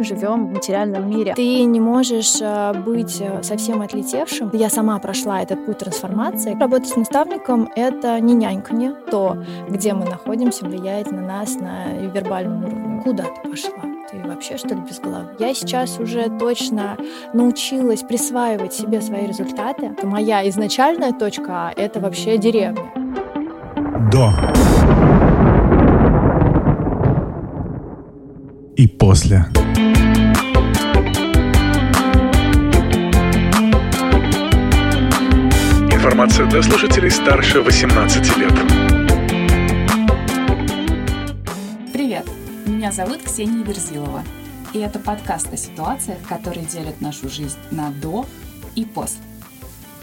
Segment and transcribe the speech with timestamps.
[0.00, 1.34] мы живем в материальном мире.
[1.36, 4.50] Ты не можешь э, быть э, совсем отлетевшим.
[4.54, 6.58] Я сама прошла этот путь трансформации.
[6.58, 8.94] Работать с наставником— это не няньканье.
[9.10, 9.36] То,
[9.68, 13.02] где мы находимся, влияет на нас на вербальном уровне.
[13.04, 13.72] Куда ты пошла?
[14.10, 15.36] Ты вообще что ли без головы?
[15.38, 16.96] Я сейчас уже точно
[17.34, 19.94] научилась присваивать себе свои результаты.
[20.02, 22.90] Моя изначальная точка А— это вообще деревня.
[24.10, 24.32] До.
[28.76, 29.44] И после.
[36.20, 38.52] Информация для слушателей старше 18 лет.
[41.94, 42.28] Привет!
[42.66, 44.22] Меня зовут Ксения Верзилова.
[44.74, 48.26] И это подкаст о ситуациях, которые делят нашу жизнь на «до»
[48.74, 49.22] и «после».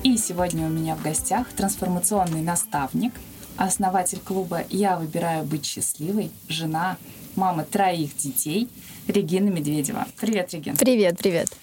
[0.01, 3.13] И сегодня у меня в гостях трансформационный наставник,
[3.55, 6.97] основатель клуба «Я выбираю быть счастливой», жена,
[7.35, 8.69] мама троих детей
[9.05, 10.07] Регина Медведева.
[10.19, 10.77] Привет, Регина.
[10.77, 11.55] Привет, привет.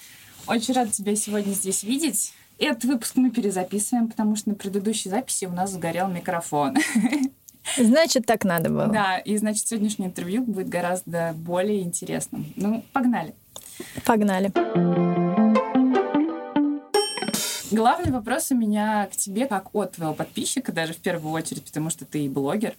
[0.47, 2.31] Очень рада тебя сегодня здесь видеть.
[2.57, 6.77] Этот выпуск мы перезаписываем, потому что на предыдущей записи у нас сгорел микрофон.
[7.77, 8.87] Значит, так надо было.
[8.87, 12.45] Да, и значит, сегодняшнее интервью будет гораздо более интересным.
[12.55, 13.33] Ну, погнали.
[14.05, 14.51] Погнали.
[17.71, 21.89] Главный вопрос у меня к тебе, как от твоего подписчика, даже в первую очередь, потому
[21.89, 22.75] что ты блогер.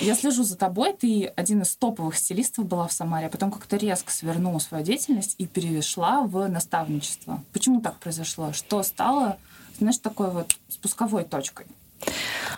[0.00, 3.76] Я слежу за тобой, ты один из топовых стилистов была в Самаре, а потом как-то
[3.76, 7.42] резко свернула свою деятельность и перешла в наставничество.
[7.52, 8.52] Почему так произошло?
[8.52, 9.38] Что стало,
[9.78, 11.66] знаешь, такой вот спусковой точкой?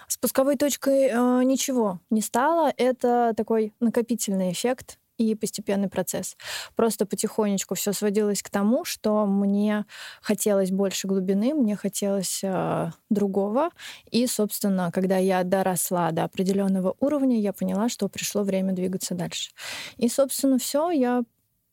[0.06, 2.72] Спусковой точкой э, ничего не стало.
[2.76, 6.36] Это такой накопительный эффект и постепенный процесс.
[6.76, 9.84] Просто потихонечку все сводилось к тому, что мне
[10.22, 13.70] хотелось больше глубины, мне хотелось э, другого.
[14.10, 19.50] И, собственно, когда я доросла до определенного уровня, я поняла, что пришло время двигаться дальше.
[19.98, 21.22] И, собственно, все, я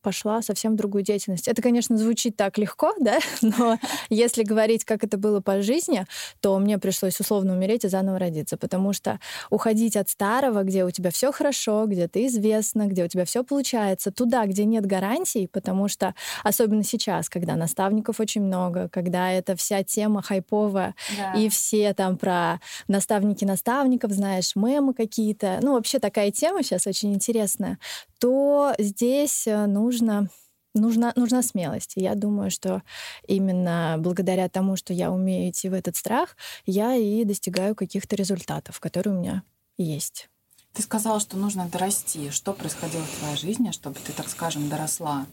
[0.08, 1.50] пошла совсем в другую деятельность.
[1.50, 3.78] Это, конечно, звучит так легко, да, но
[4.10, 6.06] если говорить, как это было по жизни,
[6.40, 10.92] то мне пришлось условно умереть и заново родиться, потому что уходить от старого, где у
[10.92, 15.46] тебя все хорошо, где ты известна, где у тебя все получается, туда, где нет гарантий,
[15.48, 16.16] потому что
[16.46, 21.34] особенно сейчас, когда наставников очень много, когда эта вся тема хайповая, да.
[21.34, 27.14] и все там про наставники наставников, знаешь, мемы какие-то, ну вообще такая тема сейчас очень
[27.14, 27.78] интересная,
[28.20, 29.66] то здесь э,
[30.02, 30.30] нужно
[30.78, 31.94] нужна, нужна смелость.
[31.96, 32.84] И я думаю, что
[33.28, 36.36] именно благодаря тому, что я умею идти в этот страх,
[36.66, 39.44] я и достигаю каких-то результатов, которые у меня
[39.78, 40.30] есть.
[40.74, 42.30] Ты сказала, что нужно дорасти.
[42.30, 45.26] Что происходило в твоей жизни, чтобы ты, так скажем, доросла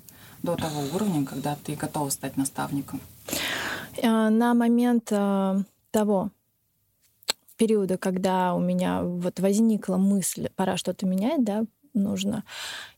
[0.43, 3.01] до того уровня, когда ты готова стать наставником?
[4.03, 6.31] Э, на момент э, того
[7.57, 11.65] периода, когда у меня вот возникла мысль, пора что-то менять, да,
[11.95, 12.45] нужно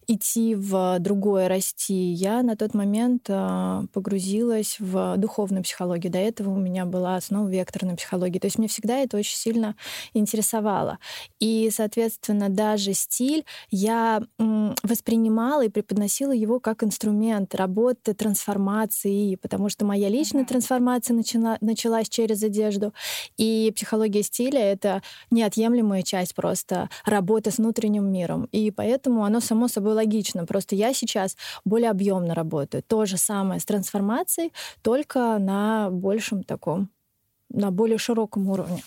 [0.09, 2.13] идти в другое, расти.
[2.13, 6.13] Я на тот момент а, погрузилась в духовную психологию.
[6.13, 8.39] До этого у меня была основа векторной психологии.
[8.39, 9.75] То есть мне всегда это очень сильно
[10.15, 10.99] интересовало.
[11.41, 19.85] И, соответственно, даже стиль я воспринимала и преподносила его как инструмент работы, трансформации, потому что
[19.85, 22.93] моя личная трансформация начала, началась через одежду.
[23.37, 28.49] И психология стиля— это неотъемлемая часть просто работы с внутренним миром.
[28.53, 30.47] И поэтому оно само собой логично.
[30.47, 32.83] Просто я сейчас более объемно работаю.
[32.83, 34.53] То же самое с трансформацией,
[34.83, 36.91] только на большем таком,
[37.49, 38.83] на более широком уровне.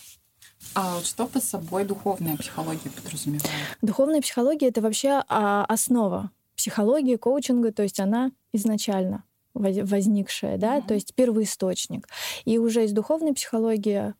[0.74, 3.50] А что под собой духовная психология подразумевает?
[3.82, 10.86] Духовная психология это вообще а, основа психологии, коучинга, то есть она изначально возникшая, да, mm-hmm.
[10.86, 12.06] то есть первоисточник.
[12.44, 14.14] И уже из духовной психологии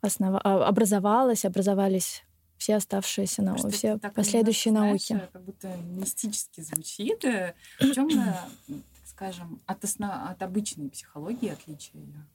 [0.00, 0.40] основа...
[0.42, 2.24] А, образовалась, образовались
[2.64, 5.20] все оставшиеся науки, все последующие науки.
[5.34, 7.22] Как будто мистически звучит.
[7.26, 8.34] Э, в чем, э,
[9.04, 10.10] скажем, от, основ...
[10.30, 12.26] от обычной психологии отличие ее?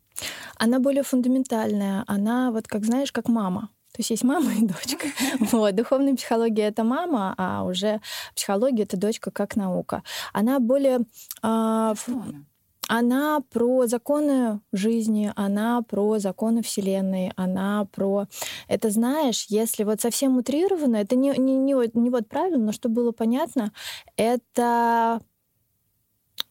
[0.56, 2.04] Она более фундаментальная.
[2.06, 3.70] Она вот, как знаешь, как мама.
[3.92, 5.08] То есть есть мама и дочка.
[5.52, 5.74] Вот.
[5.74, 8.00] Духовная психология— это мама, а уже
[8.36, 10.04] психология— это дочка как наука.
[10.32, 11.00] Она более...
[11.42, 11.96] Э,
[12.89, 18.25] она про законы жизни, она про законы Вселенной, она про...
[18.68, 22.95] Это знаешь, если вот совсем утрированно, это не, не, не, не вот правильно, но чтобы
[22.95, 23.71] было понятно,
[24.18, 25.21] это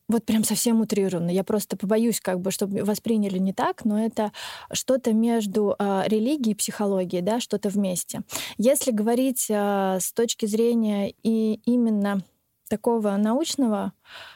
[0.06, 1.31] вот прям совсем утрированно.
[1.31, 4.31] Я просто побоюсь, как бы, чтобы восприняли не так, но это
[4.70, 8.23] что-то между э, религией и психологией, да, что-то вместе.
[8.58, 12.23] Если говорить э, с точки зрения и именно
[12.69, 13.93] такого научного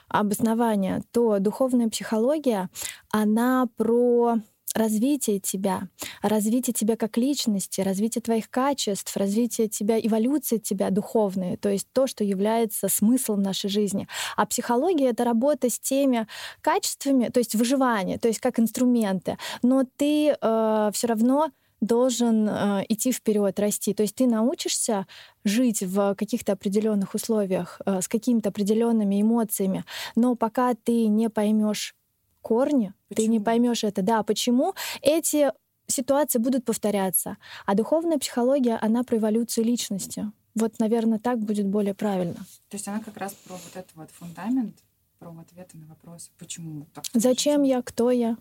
[0.08, 2.68] обоснования, то духовная психология,
[3.10, 4.36] она про
[4.74, 5.88] развитие тебя,
[6.22, 12.06] развитие тебя как личности, развитие твоих качеств, развитие тебя, эволюция тебя духовная, то есть то,
[12.06, 14.08] что является смыслом нашей жизни.
[14.36, 16.26] А психология— это работа с теми
[16.60, 19.36] качествами, то есть выживание, то есть как инструменты.
[19.62, 21.50] Но ты э, все равно
[21.82, 23.92] должен э, идти вперед, расти.
[23.92, 25.06] То есть ты научишься
[25.44, 29.84] жить в каких-то определенных условиях, э, с какими-то определенными эмоциями,
[30.16, 31.94] но пока ты не поймешь
[32.40, 33.26] корни, почему?
[33.26, 34.02] ты не поймешь это.
[34.02, 35.50] Да, почему эти
[35.88, 37.36] ситуации будут повторяться.
[37.66, 40.30] А духовная психология, она про эволюцию личности.
[40.54, 42.46] Вот, наверное, так будет более правильно.
[42.68, 44.76] То есть она как раз про вот этот вот фундамент,
[45.18, 47.04] про ответы на вопросы, почему так.
[47.12, 48.36] Зачем я, кто я,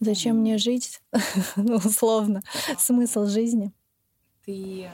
[0.00, 1.00] зачем мне жить,
[1.56, 2.42] ну, условно,
[2.78, 3.72] смысл жизни.
[4.44, 4.90] Ты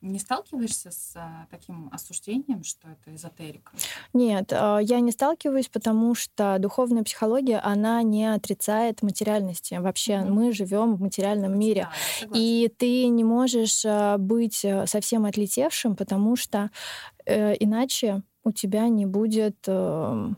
[0.00, 3.72] не сталкиваешься с а, таким осуждением, что это эзотерика?
[4.14, 9.74] Нет, а, я не сталкиваюсь, потому что духовная психология, она не отрицает материальности.
[9.74, 10.30] Вообще mm-hmm.
[10.30, 11.88] мы живем в материальном мире.
[12.22, 16.70] Да, и ты не можешь а, быть совсем отлетевшим, потому что
[17.26, 20.28] э, иначе у тебя не будет э,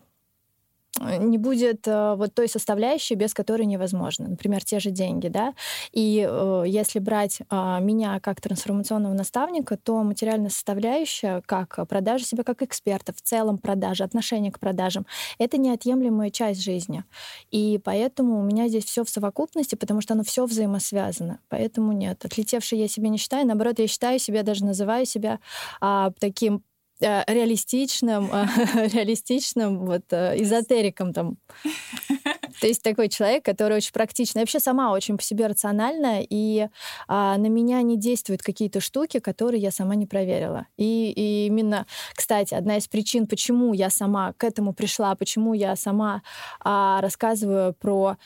[1.00, 4.28] не будет э, вот той составляющей, без которой невозможно.
[4.28, 5.54] Например, те же деньги, да.
[5.92, 12.44] И э, если брать э, меня как трансформационного наставника, то материальная составляющая, как продажа себя
[12.44, 15.06] как эксперта, в целом продажи, отношение к продажам,
[15.38, 17.04] это неотъемлемая часть жизни.
[17.50, 21.40] И поэтому у меня здесь все в совокупности, потому что оно все взаимосвязано.
[21.48, 23.46] Поэтому нет, отлетевшей я себя не считаю.
[23.46, 25.40] Наоборот, я считаю себя, даже называю себя
[25.80, 26.71] а, таким Э,
[27.02, 28.46] реалистичным, э,
[28.92, 31.36] реалистичным вот э, эзотериком там.
[32.60, 34.40] То есть такой человек, который очень практичный.
[34.40, 36.68] Я вообще сама очень по себе рациональная, и
[37.08, 40.66] а, на меня не действуют какие-то штуки, которые я сама не проверила.
[40.76, 45.74] И, и именно, кстати, одна из причин, почему я сама к этому пришла, почему я
[45.76, 46.22] сама
[46.60, 48.16] а, рассказываю про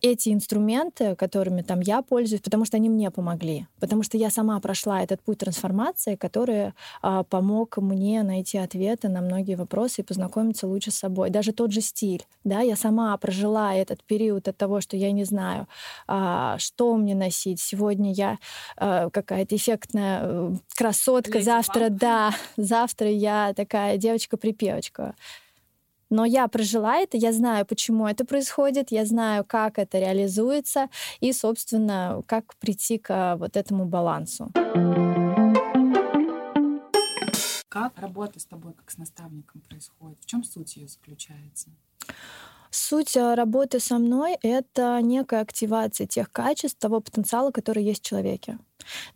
[0.00, 4.60] эти инструменты, которыми там я пользуюсь, потому что они мне помогли, потому что я сама
[4.60, 10.66] прошла этот путь трансформации, который а, помог мне найти ответы на многие вопросы и познакомиться
[10.66, 11.30] лучше с собой.
[11.30, 15.24] Даже тот же стиль, да, я сама прожила этот период от того, что я не
[15.24, 15.66] знаю,
[16.06, 17.60] а, что мне носить.
[17.60, 18.38] Сегодня я
[18.76, 21.96] а, какая-то эффектная э, красотка, Леди завтра, вам.
[21.96, 25.14] да, завтра я такая девочка-припевочка.
[26.12, 31.32] Но я прожила это, я знаю, почему это происходит, я знаю, как это реализуется и,
[31.32, 34.50] собственно, как прийти к вот этому балансу.
[37.70, 40.18] Как работа с тобой как с наставником происходит?
[40.20, 41.70] В чем суть ее заключается?
[42.70, 48.06] Суть э, работы со мной— это некая активация тех качеств, того потенциала, который есть в
[48.06, 48.58] человеке.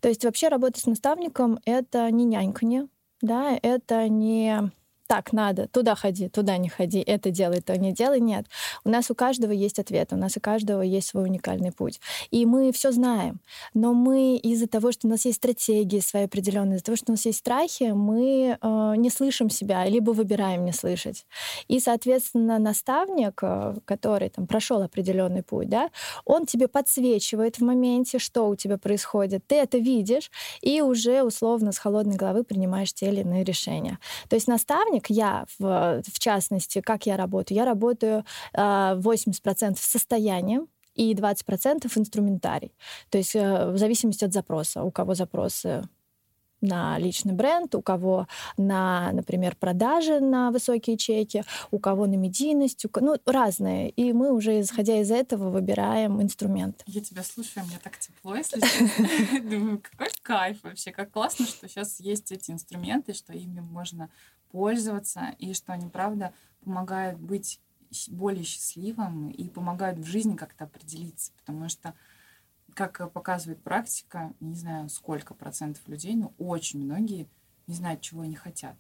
[0.00, 2.88] То есть вообще работа с наставником— это не няньканье,
[3.20, 4.70] да, это не
[5.06, 8.20] так надо, туда ходи, туда не ходи, это делай, то не делай.
[8.20, 8.47] Нет.
[8.85, 12.00] У нас у каждого есть ответ, у нас у каждого есть свой уникальный путь.
[12.31, 13.41] И мы все знаем.
[13.75, 17.14] Но мы из-за того, что у нас есть стратегии свои определенные, из-за того, что у
[17.14, 21.26] нас есть страхи, мы э, не слышим себя, либо выбираем не слышать.
[21.69, 25.91] И, соответственно, наставник, э, который там прошел определенный путь, да,
[26.25, 29.47] он тебе подсвечивает в моменте, что у тебя происходит.
[29.47, 30.31] Ты это видишь
[30.61, 33.99] и уже условно с холодной головы принимаешь те или иные решения.
[34.29, 37.58] То есть наставник наставник, я в, в частности, как я работаю?
[37.58, 42.72] Я работаю э, 80% состоянием, и 20% инструментарий.
[43.10, 44.82] То есть э, в зависимости от запроса.
[44.82, 45.82] У кого запросы
[46.60, 48.26] на личный бренд, у кого
[48.56, 52.90] на, например, продажи на высокие чеки, у кого на медийность, у...
[53.00, 53.91] ну, разные.
[53.91, 56.82] И мы уже, исходя из этого, выбираем инструмент.
[56.86, 58.60] Я тебя слушаю, мне так тепло, если.
[59.50, 64.08] Думаю, какой кайф вообще, как классно, что сейчас есть эти инструменты, что ими можно
[64.50, 66.32] пользоваться, и что они, правда,
[66.65, 67.60] помогают быть
[68.08, 71.94] более счастливым и помогают в жизни как-то определиться, потому что
[72.74, 77.26] как показывает практика, не знаю, сколько процентов людей, но очень многие
[77.67, 78.76] не знают, чего они хотят.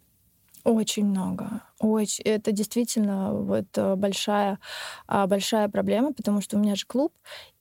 [0.66, 1.62] Очень много.
[1.78, 2.24] Очень.
[2.24, 4.58] Это действительно вот э, большая,
[5.06, 7.12] а, большая проблема, потому что у меня же клуб,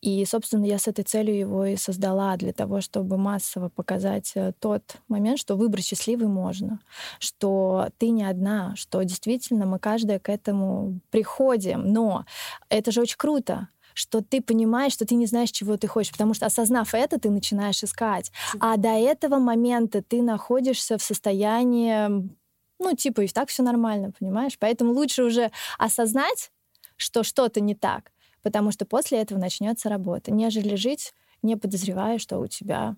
[0.01, 4.53] и, собственно, я с этой целью его и создала, для того, чтобы массово показать э,
[4.59, 6.79] тот момент, что выбрать счастливый можно,
[7.19, 11.93] что ты не одна, что действительно мы каждая к этому приходим.
[11.93, 12.25] Но
[12.69, 16.33] это же очень круто, что ты понимаешь, что ты не знаешь, чего ты хочешь, потому
[16.33, 18.31] что осознав это, ты начинаешь искать.
[18.59, 22.33] А до этого момента ты находишься в состоянии
[22.79, 24.58] ну, типа, и так все нормально, понимаешь?
[24.60, 26.51] Поэтому лучше уже осознать,
[26.98, 32.39] что что-то не так, потому что после этого начнется работа, нежели жить, не подозревая, что
[32.39, 32.96] у тебя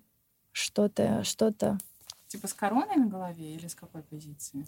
[0.52, 1.78] что-то, что-то...
[2.28, 4.66] Типа с короной на голове или с какой позиции?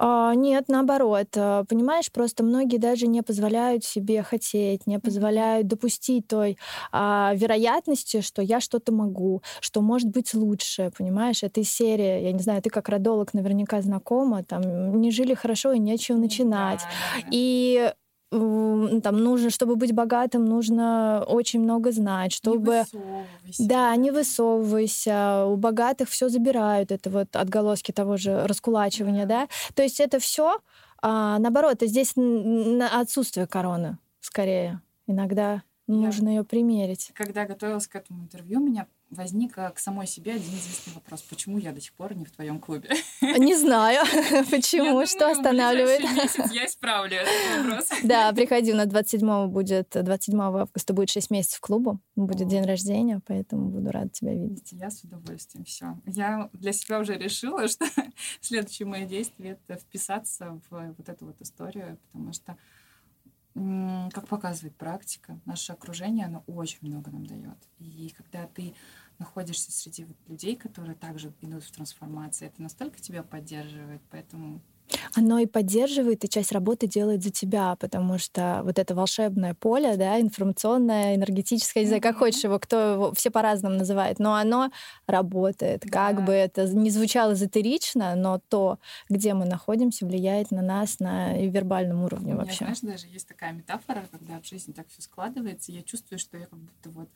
[0.00, 1.28] А, нет, наоборот.
[1.36, 6.56] А, понимаешь, просто многие даже не позволяют себе хотеть, не позволяют допустить той
[6.92, 11.42] а, вероятности, что я что-то могу, что может быть лучше, понимаешь?
[11.42, 15.72] Это из серии, я не знаю, ты как родолог наверняка знакома, там, не жили хорошо
[15.72, 16.80] и нечего начинать.
[16.80, 17.28] Да, да.
[17.32, 17.92] И
[18.30, 22.84] там нужно, чтобы быть богатым, нужно очень много знать, чтобы...
[22.92, 25.46] Не да, не высовывайся.
[25.46, 26.92] У богатых все забирают.
[26.92, 29.46] Это вот отголоски того же раскулачивания, да.
[29.46, 29.48] да?
[29.74, 30.58] То есть это все,
[31.00, 32.14] а, наоборот, здесь
[32.92, 34.82] отсутствие короны скорее.
[35.06, 37.10] Иногда нужно ее примерить.
[37.14, 41.22] Когда готовилась к этому интервью, меня возник к самой себе один известный вопрос.
[41.22, 42.90] Почему я до сих пор не в твоем клубе?
[43.20, 44.04] Не знаю,
[44.50, 46.02] почему, что останавливает.
[46.02, 47.88] месяц я исправлю этот вопрос.
[48.02, 53.68] Да, приходи, на 27 будет, 27 августа будет 6 месяцев клубу, будет день рождения, поэтому
[53.68, 54.72] буду рада тебя видеть.
[54.72, 55.98] Я с удовольствием, все.
[56.06, 57.86] Я для себя уже решила, что
[58.40, 62.56] следующее мое действие— это вписаться в вот эту вот историю, потому что
[64.12, 67.56] как показывает практика, наше окружение, оно очень много нам дает.
[67.78, 68.74] И когда ты
[69.18, 74.60] находишься среди людей, которые также идут в трансформации, это настолько тебя поддерживает, поэтому
[75.14, 79.96] оно и поддерживает, и часть работы делает за тебя, потому что вот это волшебное поле,
[79.96, 84.70] да, информационное, энергетическое, не знаю, как хочешь его, кто его, все по-разному называет, но оно
[85.06, 85.82] работает.
[85.84, 85.90] Да.
[85.90, 91.36] Как бы это не звучало эзотерично, но то, где мы находимся, влияет на нас на
[91.38, 92.64] вербальном уровне У меня, вообще.
[92.64, 96.46] Знаешь, даже есть такая метафора, когда в жизни так все складывается, я чувствую, что я
[96.46, 97.08] как будто вот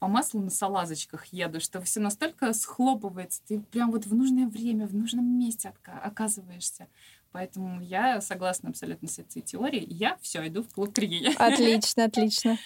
[0.00, 4.86] по маслу на салазочках еду, что все настолько схлопывается, ты прям вот в нужное время,
[4.86, 6.88] в нужном месте оказываешься.
[7.32, 9.86] Поэтому я согласна абсолютно с этой теорией.
[9.88, 11.32] Я все иду в клуб Крия.
[11.36, 12.56] Отлично, отлично.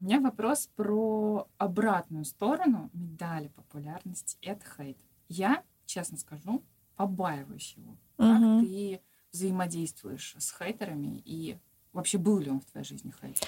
[0.00, 4.38] У меня вопрос про обратную сторону медали популярности.
[4.42, 4.96] Это хейт.
[5.28, 6.62] Я, честно скажу,
[6.94, 7.96] побаиваюсь его.
[8.16, 8.60] Как угу.
[8.60, 9.00] ты
[9.32, 11.58] взаимодействуешь с хейтерами и
[11.94, 13.38] Вообще был ли он в твоей жизни хейт?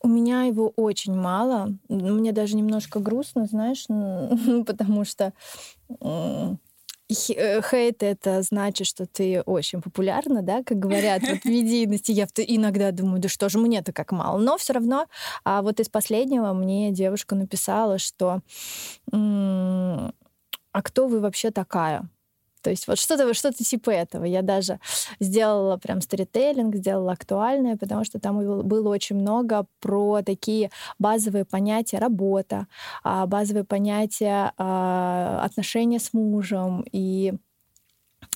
[0.00, 1.76] У меня его очень мало.
[1.88, 3.86] Мне даже немножко грустно, знаешь,
[4.66, 5.32] потому что
[7.08, 12.10] Э, хейт— это значит, что ты очень популярна, да, как говорят вот, в медийности.
[12.10, 14.38] Я иногда думаю, да что же мне-то как мало.
[14.38, 15.06] Но все равно,
[15.44, 18.40] а вот из последнего мне девушка написала, что
[19.12, 22.08] «А кто вы вообще такая?»
[22.66, 24.24] То есть вот что-то что типа этого.
[24.24, 24.80] Я даже
[25.20, 31.98] сделала прям сторителлинг, сделала актуальное, потому что там было очень много про такие базовые понятия
[31.98, 32.66] работа,
[33.04, 37.34] а, базовые понятия а, отношения с мужем и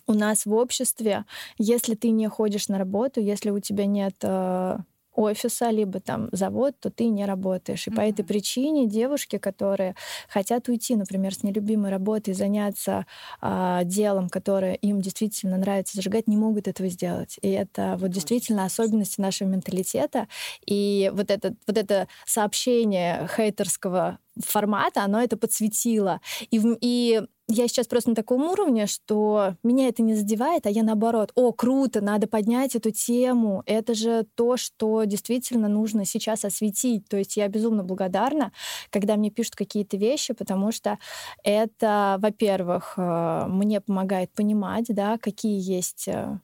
[0.06, 1.24] у нас в обществе,
[1.58, 4.78] если ты не ходишь на работу, если у тебя нет э,
[5.14, 7.86] офиса, либо там завод, то ты не работаешь.
[7.86, 7.96] И mm-hmm.
[7.96, 9.94] по этой причине девушки, которые
[10.28, 13.06] хотят уйти, например, с нелюбимой работы и заняться
[13.42, 17.38] э, делом, которое им действительно нравится зажигать, не могут этого сделать.
[17.42, 20.28] И это вот действительно особенности нашего менталитета.
[20.66, 26.20] И вот это, вот это сообщение хейтерского формата, оно это подсветило.
[26.50, 30.82] И, и я сейчас просто на таком уровне, что меня это не задевает, а я
[30.82, 33.62] наоборот, о, круто, надо поднять эту тему.
[33.66, 37.08] Это же то, что действительно нужно сейчас осветить.
[37.08, 38.52] То есть я безумно благодарна,
[38.90, 40.98] когда мне пишут какие-то вещи, потому что
[41.42, 46.38] это, во-первых, э, мне помогает понимать, да, какие есть э,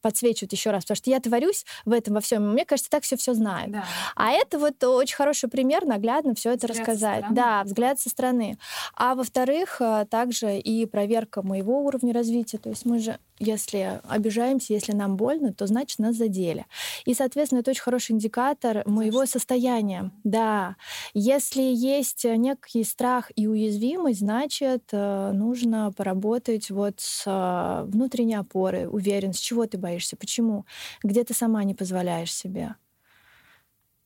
[0.00, 2.52] подсвечивают еще раз, потому что я творюсь в этом во всем.
[2.52, 3.70] Мне кажется, так все все знает.
[3.70, 3.84] Да.
[4.16, 7.24] А это вот очень хороший пример, наглядно все это взгляд рассказать.
[7.30, 8.58] Да, взгляд со стороны.
[8.94, 12.58] А во-вторых, э, также и проверка моего уровня развития.
[12.58, 16.66] То есть мы же если обижаемся, если нам больно, то значит нас задели.
[17.06, 20.12] И, соответственно, это очень хороший индикатор моего состояния.
[20.24, 20.76] Да.
[21.14, 28.86] Если есть некий страх и уязвимость, значит, э, нужно поработать вот с э, внутренней опорой,
[28.86, 30.66] уверен, с чего ты боишься, почему,
[31.02, 32.76] где ты сама не позволяешь себе.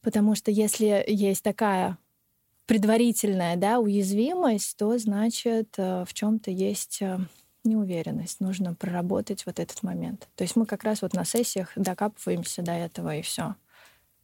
[0.01, 1.99] Потому что если есть такая
[2.67, 7.03] предварительная да, уязвимость, то значит э, в чем-то есть
[7.65, 8.41] неуверенность.
[8.41, 10.29] Нужно проработать вот этот момент.
[10.37, 13.55] То есть мы как раз вот на сессиях докапываемся до этого и все.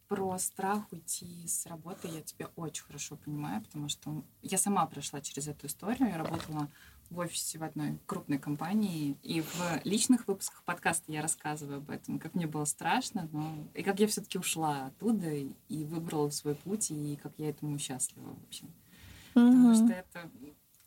[0.07, 5.21] Про страх уйти с работы я тебя очень хорошо понимаю, потому что я сама прошла
[5.21, 6.09] через эту историю.
[6.09, 6.67] Я работала
[7.09, 12.19] в офисе в одной крупной компании, и в личных выпусках подкаста я рассказываю об этом,
[12.19, 16.89] как мне было страшно, но и как я все-таки ушла оттуда и выбрала свой путь,
[16.89, 18.67] и как я этому счастлива, в общем.
[19.35, 19.51] Mm-hmm.
[19.51, 20.31] Потому что это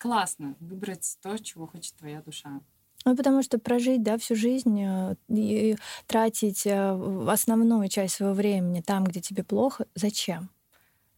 [0.04, 2.60] классно выбрать то, чего хочет твоя душа.
[3.06, 8.82] Ну, потому что прожить, да, всю жизнь э, и тратить э, основную часть своего времени
[8.82, 10.50] там, где тебе плохо, зачем?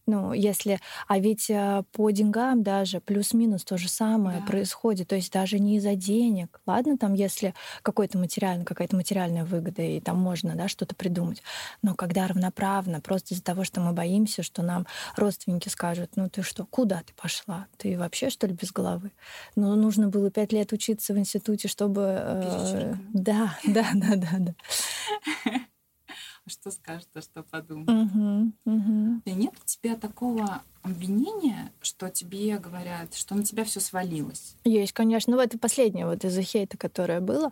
[0.07, 0.79] Ну, если...
[1.07, 4.45] А ведь э, по деньгам даже плюс-минус то же самое Да.
[4.45, 5.09] происходит.
[5.09, 6.61] То есть даже не из-за денег.
[6.65, 11.43] Ладно, там, если какой-то материальный, какая-то материальная выгода, и там можно, да, что-то придумать.
[11.81, 14.87] Но когда равноправно, просто из-за того, что мы боимся, что нам
[15.17, 17.67] родственники скажут, ну ты что, куда ты пошла?
[17.77, 19.11] Ты вообще, что ли, без головы?
[19.55, 22.01] Ну, нужно было пять лет учиться в институте, чтобы...
[22.17, 22.95] э.
[23.13, 24.53] Да, да, да, да, да.
[26.49, 27.89] Что скажет, а что подумает.
[27.89, 29.21] Мгм, мгм.
[29.25, 34.55] И Нет у тебя такого обвинения, что тебе говорят, что на тебя все свалилось?
[34.63, 35.35] Есть, конечно.
[35.35, 37.51] Ну, это последнее вот из-за хейта, которое было.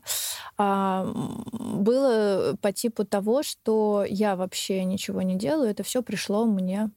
[0.57, 6.89] А, было по типу того, что я вообще ничего не делаю, это все пришло мне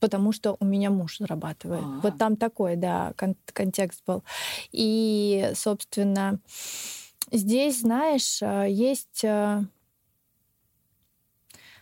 [0.00, 1.84] потому что у меня муж зарабатывает.
[1.84, 2.00] А.
[2.02, 4.24] Вот там такой, да, кон- контекст был.
[4.72, 6.40] И, собственно,
[7.30, 9.64] здесь, знаешь, а, есть а,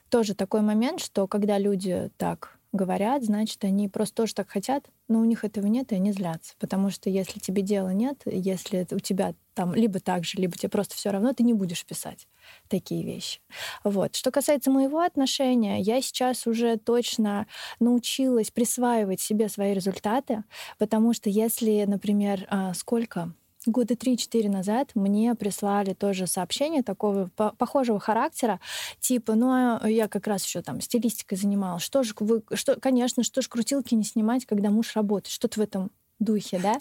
[0.08, 5.20] тоже такой момент, что когда люди так говорят, значит, они просто тоже так хотят, но
[5.20, 6.54] у них этого нет, и они злятся.
[6.58, 10.68] Потому что если тебе дела нет, если у тебя там либо так же, либо тебе
[10.68, 12.28] просто все равно, ты не будешь писать
[12.68, 13.40] такие вещи.
[13.84, 14.14] Вот.
[14.14, 17.46] Что касается моего отношения, я сейчас уже точно
[17.80, 20.44] научилась присваивать себе свои результаты,
[20.78, 23.32] потому что если, например, а, сколько
[23.66, 28.60] года 3-4 назад мне прислали тоже сообщение такого по- похожего характера,
[29.00, 33.22] типа, ну, а я как раз еще там стилистикой занималась, что же вы, что, конечно,
[33.22, 36.80] что ж крутилки не снимать, когда муж работает, что-то в этом духе, да.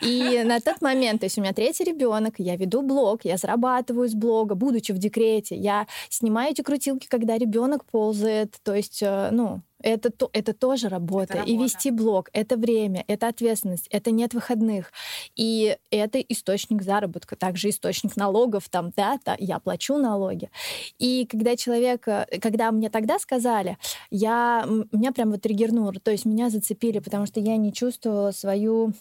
[0.00, 4.08] И на тот момент, то есть у меня третий ребенок, я веду блог, я зарабатываю
[4.08, 9.30] с блога, будучи в декрете, я снимаю эти крутилки, когда ребенок ползает, то есть, э,
[9.32, 11.34] ну, это, то, это тоже работа.
[11.34, 11.64] Это И работа.
[11.64, 14.92] вести блог— это время, это ответственность, это нет выходных.
[15.36, 20.50] И это источник заработка, также источник налогов, там, да, да, я плачу налоги.
[20.98, 23.78] И когда человек, э, когда мне тогда сказали,
[24.10, 28.92] я, меня прям вот триггернуло, то есть меня зацепили, потому что я не чувствовала свою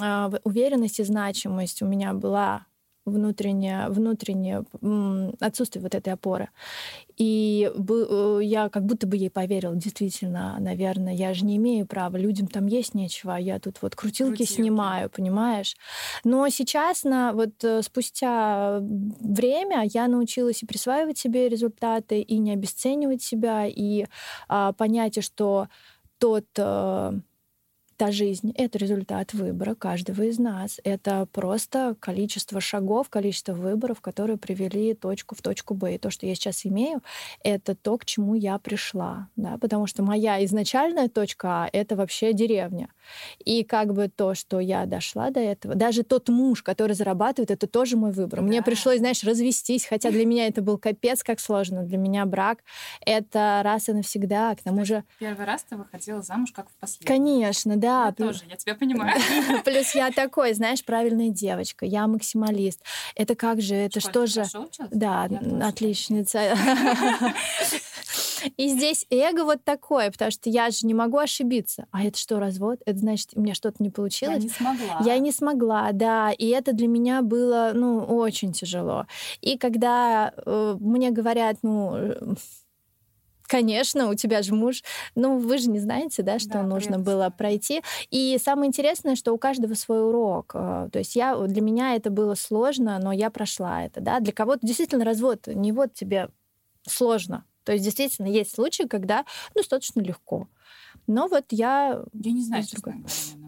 [0.00, 1.82] а, уверенность и значимость.
[1.82, 2.66] У меня была
[3.08, 4.64] внутреннее, внутреннее
[5.40, 6.48] отсутствие вот этой опоры.
[7.16, 12.16] И э, я как будто бы ей поверила, действительно, наверное, я же не имею права,
[12.16, 14.52] людям там есть нечего, а я тут вот крутилки, Крутилки.
[14.52, 15.76] снимаю, понимаешь?
[16.24, 22.52] Но сейчас, на, вот э, спустя время, я научилась и присваивать себе результаты, и не
[22.52, 24.06] обесценивать себя, и
[24.48, 25.68] а, понятие, что
[26.18, 27.12] тот э,
[27.98, 30.80] та жизнь— это результат выбора каждого из нас.
[30.84, 35.96] Это просто количество шагов, количество выборов, которые привели точку в точку Б.
[35.96, 37.02] И то, что я сейчас имею,
[37.42, 39.28] это то, к чему я пришла.
[39.34, 39.58] Да?
[39.58, 42.88] Потому что моя изначальная точка А— это вообще деревня.
[43.44, 47.66] И как бы то, что я дошла до этого, даже тот муж, который зарабатывает, это
[47.66, 48.42] тоже мой выбор.
[48.42, 48.64] Мне Да.
[48.64, 51.82] пришлось, знаешь, развестись, хотя для меня это был капец как сложно.
[51.82, 52.58] Для меня брак—
[53.04, 54.54] это раз и навсегда.
[54.54, 57.06] К тому же, Первый раз ты выходила замуж, как в последний.
[57.08, 57.87] конечно, да.
[57.88, 59.18] Я плю- тоже, я тебя понимаю.
[59.64, 62.82] Плюс я такой, знаешь, правильная девочка, я максималист.
[63.14, 64.44] Это как же, это что же...
[64.90, 66.56] Да, Я отличница.
[68.56, 71.86] И здесь эго вот такое, потому что я же не могу ошибиться.
[71.90, 72.80] А это что, развод?
[72.86, 74.44] Это значит, у меня что-то не Я получилось?
[74.44, 75.00] не смогла.
[75.04, 79.06] Я не смогла, да, и это для меня было, ну, очень тяжело.
[79.40, 82.34] И когда э, мне говорят, ну, э,
[83.48, 84.82] конечно, у тебя же муж,
[85.16, 87.82] ну, вы же не знаете, да, что Да, нужно было пройти.
[88.10, 90.52] И самое интересное, что у каждого свой урок.
[90.54, 94.20] Э, То есть я, для меня это было сложно, но я прошла это, да.
[94.20, 96.28] Для кого-то действительно развод не вот тебе
[96.86, 97.44] сложно.
[97.64, 100.48] То есть действительно есть случаи, когда ну, достаточно легко.
[101.06, 103.02] Но вот я Я не знаю, честно другое.
[103.02, 103.47] говоря,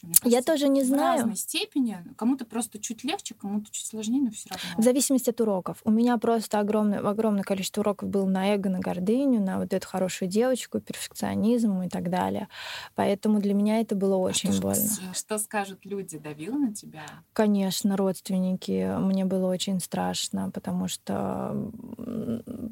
[0.00, 0.20] случай.
[0.24, 1.18] Мне Я кажется, тоже не В знаю.
[1.18, 1.98] разной степени.
[2.16, 4.80] Кому-то просто чуть легче, кому-то чуть сложнее, но все равно.
[4.80, 5.78] В зависимости от уроков.
[5.84, 9.86] У меня просто огромное, огромное количество уроков было на эго, на гордыню, на вот эту
[9.86, 12.48] хорошую девочку, перфекционизм и так далее.
[12.94, 15.14] Поэтому для меня это было А очень что, ж- больно.
[15.14, 16.18] Что скажут люди?
[16.18, 17.02] Давило на тебя?
[17.32, 21.70] Конечно, родственники, мне было очень страшно, потому что,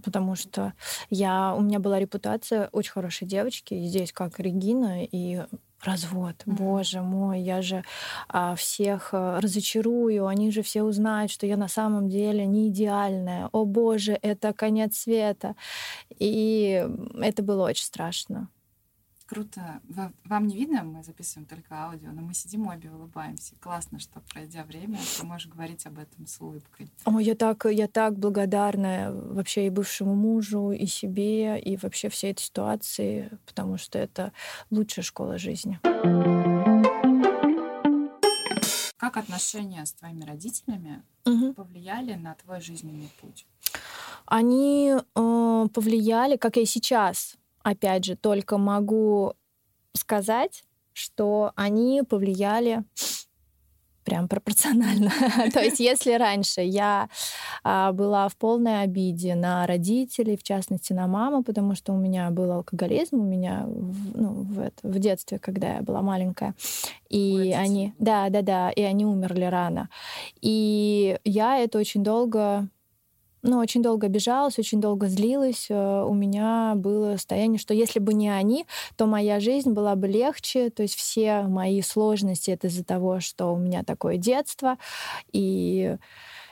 [0.04, 0.72] потому что
[1.10, 5.42] я, у меня была репутация очень хорошей девочки, здесь как Регина, и
[5.82, 6.42] развод.
[6.46, 6.56] Мгм.
[6.56, 7.84] Боже мой, я же
[8.28, 13.48] а, всех а, разочарую, они же все узнают, что я на самом деле не идеальная.
[13.52, 15.54] О боже, это конец света.
[16.18, 16.86] И
[17.20, 18.48] это было очень страшно.
[19.28, 19.80] Круто.
[19.88, 23.54] Ва- Вам не видно, мы записываем только аудио, но мы сидим обе, улыбаемся.
[23.60, 26.90] Классно, что пройдя время, ты можешь говорить об этом с улыбкой.
[27.04, 32.30] О, я так, я так благодарна вообще и бывшему мужу, и себе, и вообще всей
[32.30, 34.32] этой ситуации, потому что это
[34.70, 35.78] лучшая школа жизни.
[38.96, 41.52] Как отношения с твоими родителями Мгм.
[41.54, 43.46] повлияли на твой жизненный путь?
[44.26, 47.36] Они э, повлияли, как и сейчас,
[47.68, 49.34] опять же, только могу
[49.94, 52.82] сказать, что они повлияли
[54.04, 55.12] прям пропорционально.
[55.52, 57.10] То есть если раньше я
[57.62, 62.30] а, была в полной обиде на родителей, в частности на маму, потому что у меня
[62.30, 66.54] был алкоголизм, у меня ну, в, это, в детстве, когда я была маленькая,
[67.10, 69.90] и они, да, да, да, и они умерли рано.
[70.40, 72.66] И я это очень долго
[73.48, 75.66] ну, очень долго обижалась, очень долго злилась.
[75.70, 80.06] Э, у меня было состояние, что если бы не они, то моя жизнь была бы
[80.06, 80.70] легче.
[80.70, 84.76] То есть все мои сложности— это из-за того, что у меня такое детство.
[85.32, 85.96] И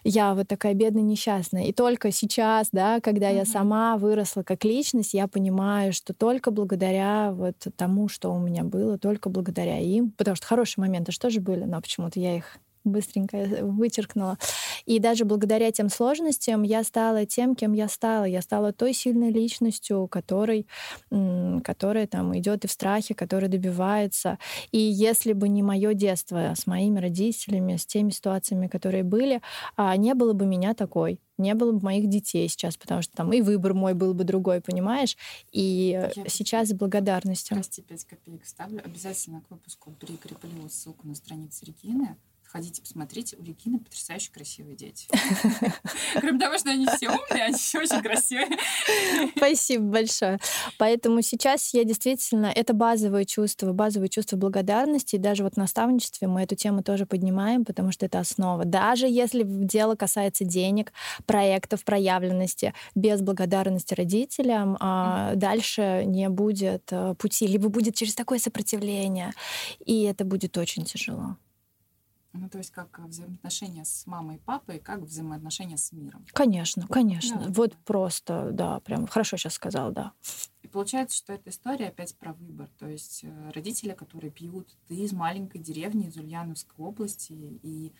[0.04, 1.64] я вот такая бедная, несчастная.
[1.64, 3.36] И только сейчас, да, когда mm-hmm.
[3.38, 8.62] я сама выросла как личность, я понимаю, что только благодаря вот тому, что у меня
[8.62, 12.58] было, только благодаря им, потому что хорошие моменты что же были, но почему-то я их
[12.86, 14.38] быстренько вычеркнула.
[14.84, 18.24] И даже благодаря тем сложностям я стала тем, кем я стала.
[18.24, 20.66] Я стала той сильной личностью, которой,
[21.10, 24.38] которая там идет и в страхе, которая добивается.
[24.70, 29.40] И если бы не мое детство с моими родителями, с теми ситуациями, которые были,
[29.76, 33.32] а, не было бы меня такой не было бы моих детей сейчас, потому что там
[33.32, 35.16] и выбор мой был бы другой, понимаешь?
[35.52, 37.56] И Я сейчас с благодарностью.
[37.56, 38.80] Прости, 5 копеек ставлю.
[38.84, 42.16] Обязательно к выпуску прикреплю ссылку на страницу Регины
[42.52, 45.08] Ходите, посмотрите, у Регины потрясающе красивые дети.
[46.14, 48.48] Кроме того, что они все умные, они еще очень красивые.
[49.36, 50.38] Спасибо большое.
[50.78, 52.46] Поэтому сейчас я действительно...
[52.46, 55.16] Это базовое чувство, базовое чувство благодарности.
[55.16, 58.64] И даже вот в наставничестве мы эту тему тоже поднимаем, потому что это основа.
[58.64, 60.92] Даже если дело касается денег,
[61.26, 67.46] проектов, проявленности, без благодарности родителям, а дальше не будет э, пути.
[67.46, 69.32] Либо будет через такое сопротивление,
[69.84, 71.36] и это будет очень тяжело.
[72.40, 76.24] Ну, то есть как взаимоотношения с мамой и папой, как взаимоотношения с миром.
[76.32, 77.38] Конечно, конечно.
[77.38, 77.76] Да, вот да.
[77.84, 80.12] просто, да, прям хорошо сейчас сказал, да.
[80.62, 82.68] И получается, что эта история опять про выбор.
[82.78, 87.92] То есть э, родители, которые пьют, ты из маленькой деревни, из Ульяновской области, и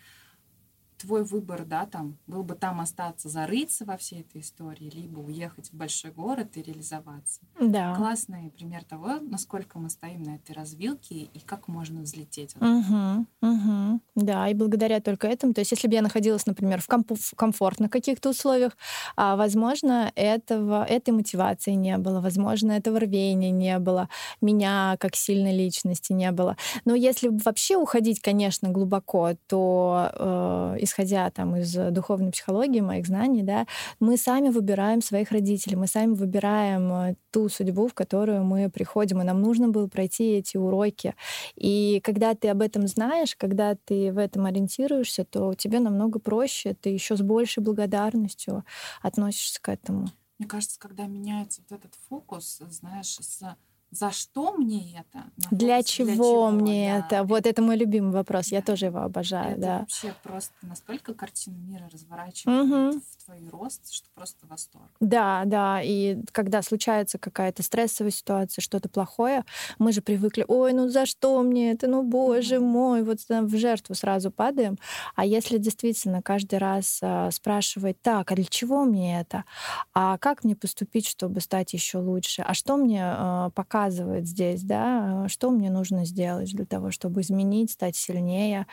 [0.97, 5.69] твой выбор, да, там, был бы там остаться, зарыться во всей этой истории, либо уехать
[5.69, 7.41] в большой город и реализоваться.
[7.59, 7.95] Да.
[7.95, 12.55] Классный пример того, насколько мы стоим на этой развилке и как можно взлететь.
[12.55, 14.01] Угу, угу.
[14.15, 17.35] Да, и благодаря только этому, то есть если бы я находилась, например, в, комп- в
[17.35, 18.73] комфортных каких-то условиях,
[19.15, 24.09] а, возможно, этого, этой мотивации не было, возможно, этого рвения не было,
[24.41, 26.57] меня как сильной личности не было.
[26.85, 33.43] Но если вообще уходить, конечно, глубоко, то э, исходя там из духовной психологии, моих знаний,
[33.43, 33.67] да,
[33.99, 39.21] мы сами выбираем своих родителей, мы сами выбираем э, ту судьбу, в которую мы приходим,
[39.21, 41.13] и нам нужно было пройти эти уроки.
[41.55, 46.73] И когда ты об этом знаешь, когда ты в этом ориентируешься, то тебе намного проще,
[46.73, 48.63] ты еще с большей благодарностью
[49.01, 50.07] относишься к этому.
[50.39, 53.55] Мне кажется, когда меняется вот этот фокус, знаешь, с
[53.91, 55.25] за что мне это?
[55.49, 57.17] Для чего, для чего мне да.
[57.17, 57.23] это?
[57.23, 58.49] Вот это мой любимый вопрос.
[58.49, 58.57] Да.
[58.57, 59.53] Я тоже его обожаю.
[59.53, 59.79] Это да.
[59.79, 62.99] вообще просто настолько картину мира разворачивает угу.
[62.99, 64.89] в твой рост, что просто восторг.
[64.99, 65.81] Да, да.
[65.81, 69.45] И когда случается какая-то стрессовая ситуация, что-то плохое,
[69.79, 71.87] мы же привыкли, ой, ну за что мне это?
[71.87, 72.65] Ну, боже угу.
[72.65, 74.77] мой, вот в жертву сразу падаем.
[75.15, 79.45] А если действительно каждый раз э, спрашивать, так, а для чего мне это?
[79.93, 82.41] А как мне поступить, чтобы стать еще лучше?
[82.41, 87.21] А что мне э, пока показывает здесь, да, что мне нужно сделать для того, чтобы
[87.21, 88.65] изменить, стать сильнее,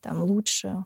[0.00, 0.84] там, лучше.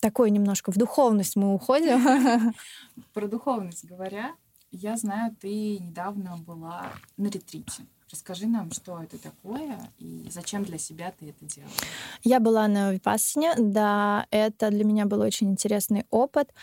[0.00, 2.54] Такое немножко в духовность мы уходим.
[3.12, 4.36] Про духовность говоря,
[4.70, 7.86] я знаю, ты недавно была на ретрите.
[8.12, 11.72] Расскажи нам, что это такое и зачем для себя ты это делала.
[12.22, 16.54] Я была на Випассане, да, это для меня был очень интересный опыт.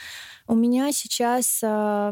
[0.48, 2.12] У меня сейчас а,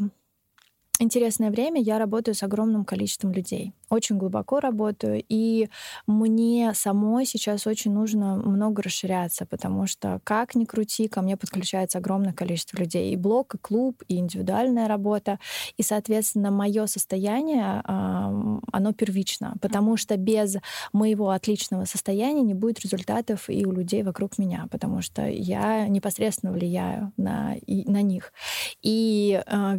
[0.99, 5.69] интересное время я работаю с огромным количеством людей очень глубоко работаю, и
[6.07, 11.97] мне самой сейчас очень нужно много расширяться, потому что как ни крути, ко мне подключается
[11.97, 13.13] огромное количество людей.
[13.13, 15.39] И блог, и клуб, и индивидуальная работа.
[15.77, 20.57] И, соответственно, мое состояние, оно первично, потому что без
[20.93, 26.51] моего отличного состояния не будет результатов и у людей вокруг меня, потому что я непосредственно
[26.51, 28.33] влияю на, и, на них.
[28.81, 29.77] И э,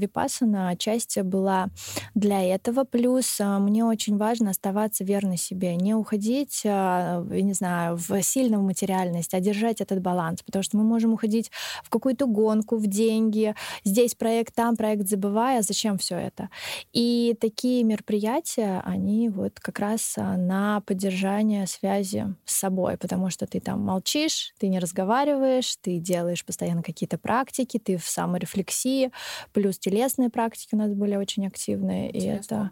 [0.70, 1.68] отчасти была
[2.14, 2.84] для этого.
[2.84, 7.96] Плюс э, мне очень очень важно оставаться верной себе, не уходить, а, я не знаю,
[7.96, 11.50] в сильную материальность, а держать этот баланс, потому что мы можем уходить
[11.84, 16.48] в какую-то гонку, в деньги, здесь проект, там проект, забывая, зачем все это.
[16.94, 23.46] И такие мероприятия, они вот как раз а, на поддержание связи с собой, потому что
[23.46, 29.10] ты там молчишь, ты не разговариваешь, ты делаешь постоянно какие-то практики, ты в саморефлексии,
[29.52, 32.70] плюс телесные практики у нас были очень активные, и это,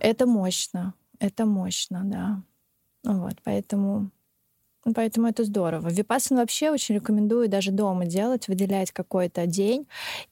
[0.00, 2.42] это мощно, это мощно, да.
[3.04, 4.10] Вот, поэтому
[4.94, 5.88] Поэтому это здорово.
[5.88, 9.86] Випассан вообще очень рекомендую даже дома делать, выделять какой-то день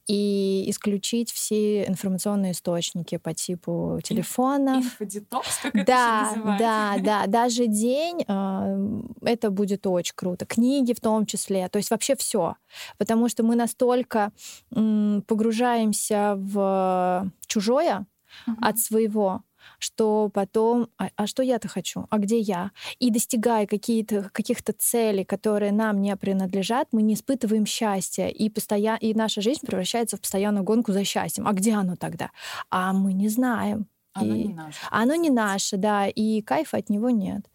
[0.05, 4.77] и исключить все информационные источники по типу телефона.
[4.77, 7.27] Инфодетокс, как это да, да, да.
[7.27, 10.45] Даже день э, это будет очень круто.
[10.45, 11.67] Книги в том числе.
[11.69, 12.55] То есть вообще все.
[12.97, 14.31] Потому что мы настолько
[14.71, 18.05] м, погружаемся в чужое
[18.47, 18.53] uh-huh.
[18.61, 19.41] от своего,
[19.79, 22.71] что потом, а, а что я-то хочу, а где я?
[22.99, 28.97] И достигая какие-то, каких-то целей, которые нам не принадлежат, мы не испытываем счастья, и, постоя...
[28.97, 31.47] и наша жизнь превращается в постоянную гонку за счастьем.
[31.47, 32.31] А где оно тогда?
[32.69, 33.87] А мы не знаем.
[34.13, 34.43] Оно и...
[34.47, 34.79] не наше.
[34.91, 37.49] Оно не наше, да, и кайфа от него нет.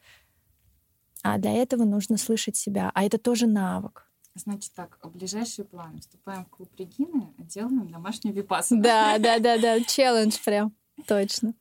[1.22, 2.90] А для этого нужно слышать себя.
[2.94, 4.08] А это тоже навык.
[4.34, 6.00] Значит так, ближайшие планы.
[6.00, 8.82] Вступаем в клуб Регины, делаем домашнюю випассану.
[8.82, 10.72] Да, да, да, да, челлендж прям.
[11.06, 11.54] Точно.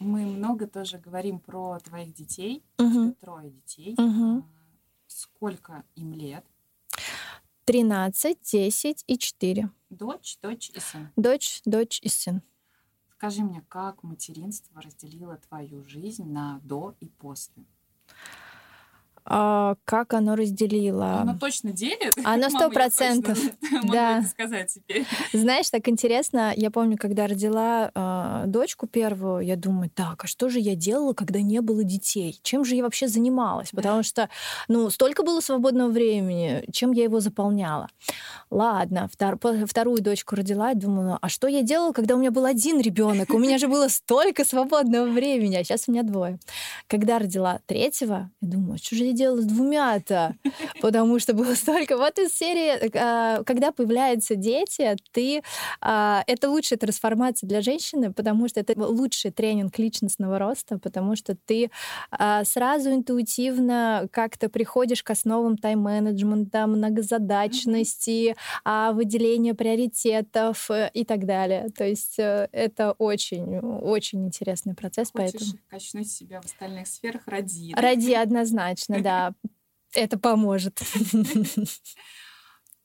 [0.00, 2.62] Мы много тоже говорим про твоих детей.
[2.78, 3.16] Угу.
[3.20, 3.94] Трое детей.
[3.98, 4.44] Угу.
[5.06, 6.44] Сколько им лет?
[7.64, 9.70] 13, 10 и 4.
[9.90, 11.10] Дочь, дочь и сын.
[11.16, 12.42] Дочь, дочь и сын.
[13.12, 17.64] Скажи мне, как материнство разделило твою жизнь на до и после?
[19.30, 21.20] А, как оно разделило.
[21.20, 22.14] Оно точно делит?
[22.24, 23.38] Оно сто процентов.
[23.84, 24.22] Да.
[24.22, 25.06] сказать теперь.
[25.32, 30.48] Знаешь, так интересно, я помню, когда родила э, дочку первую, я думаю, так, а что
[30.48, 32.38] же я делала, когда не было детей?
[32.42, 33.70] Чем же я вообще занималась?
[33.70, 34.28] Потому что,
[34.68, 37.88] ну, столько было свободного времени, чем я его заполняла.
[38.50, 42.44] Ладно, втор, вторую дочку родила, и думаю, а что я делала, когда у меня был
[42.44, 43.30] один ребенок?
[43.30, 46.38] У меня же было столько свободного времени, а сейчас у меня двое.
[46.86, 50.36] Когда родила третьего, я думаю, что же я делала с двумя-то?
[50.80, 51.96] Потому что было столько...
[51.96, 55.42] Вот из серии, а, когда появляются дети, ты...
[55.80, 61.36] А, это лучшая трансформация для женщины, потому что это лучший тренинг личностного роста, потому что
[61.36, 61.70] ты
[62.10, 71.68] а, сразу интуитивно как-то приходишь к основам тайм-менеджмента, многозадачности, выделения приоритетов э, и так далее.
[71.76, 75.10] То есть э, это очень, очень интересный процесс.
[75.10, 75.52] Хочешь поэтому...
[75.68, 77.74] качнуть себя в остальных сферах, ради.
[77.74, 79.07] Ради однозначно, да.
[79.92, 80.80] Это поможет.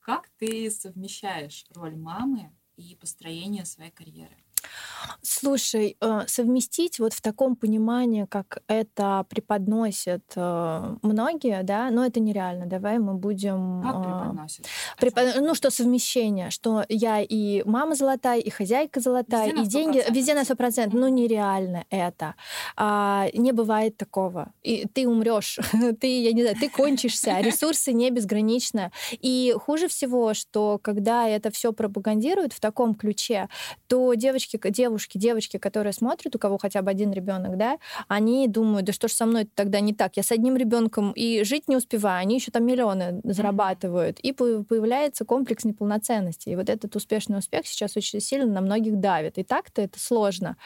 [0.00, 4.43] Как ты совмещаешь роль мамы и построение своей карьеры?
[5.22, 12.20] Слушай, э, совместить вот в таком понимании, как это преподносят э, многие, да, но это
[12.20, 12.66] нереально.
[12.66, 13.82] Давай мы будем...
[13.82, 14.66] Как э, преподносят?
[14.98, 15.24] Препод...
[15.40, 20.04] Ну, что совмещение, что я и мама золотая, и хозяйка золотая, везде и деньги...
[20.10, 21.00] Везде на сто процентов.
[21.00, 22.34] Ну, нереально это.
[22.76, 24.52] А, не бывает такого.
[24.62, 25.58] И ты умрешь,
[26.00, 28.90] ты, я не знаю, ты кончишься, ресурсы не безграничны.
[29.12, 33.48] И хуже всего, что когда это все пропагандируют в таком ключе,
[33.88, 38.86] то девочки, девушки, девочки, которые смотрят, у кого хотя бы один ребенок, да, они думают,
[38.86, 41.76] да что ж со мной тогда не так, я с одним ребенком и жить не
[41.76, 46.48] успеваю, они еще там миллионы зарабатывают, и появляется комплекс неполноценности.
[46.48, 49.38] И вот этот успешный успех сейчас очень сильно на многих давит.
[49.38, 50.56] И так-то это сложно.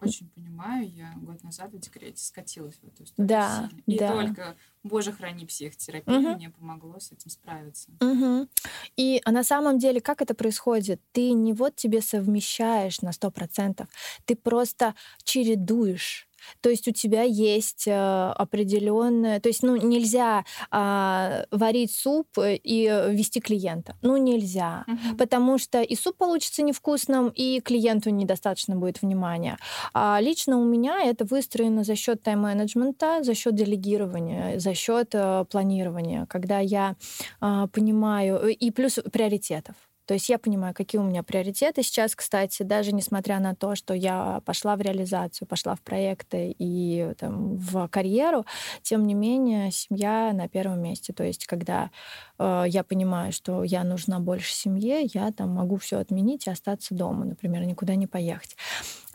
[0.00, 3.28] Очень понимаю, я год назад в декрете скатилась в эту историю.
[3.28, 3.82] Да, сильно.
[3.86, 4.12] И да.
[4.12, 4.54] только
[4.86, 6.28] Боже, храни психотерапию, угу.
[6.36, 7.90] мне помогло с этим справиться.
[8.00, 8.48] Угу.
[8.96, 11.00] И на самом деле, как это происходит?
[11.12, 13.88] Ты не вот тебе совмещаешь на сто процентов,
[14.24, 14.94] ты просто
[15.24, 16.25] чередуешь
[16.60, 22.84] то есть у тебя есть э, определенное, то есть ну нельзя а, варить суп и
[23.10, 25.16] вести клиента, ну нельзя, угу.
[25.18, 29.58] потому что и суп получится невкусным, и клиенту недостаточно будет внимания.
[29.92, 35.44] А лично у меня это выстроено за счет тайм-менеджмента, за счет делегирования, за счет э,
[35.50, 36.96] планирования, когда я
[37.40, 39.76] а, понимаю и плюс приоритетов.
[40.06, 43.94] То есть я понимаю, какие у меня приоритеты сейчас, кстати, даже несмотря на то, что
[43.94, 48.46] я пошла в реализацию, пошла в проекты и там, в карьеру,
[48.82, 51.12] тем не менее семья на первом месте.
[51.12, 51.90] То есть когда
[52.38, 56.94] э, я понимаю, что я нужна больше семье, я там могу все отменить и остаться
[56.94, 58.56] дома, например, никуда не поехать.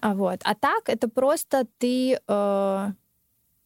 [0.01, 2.91] А вот, а так это просто ты э,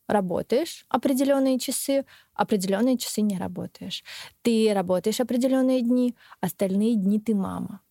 [0.08, 4.04] работаешь определенные часы, определенные часы не работаешь.
[4.42, 7.82] Ты работаешь определенные дни, остальные дни ты мама.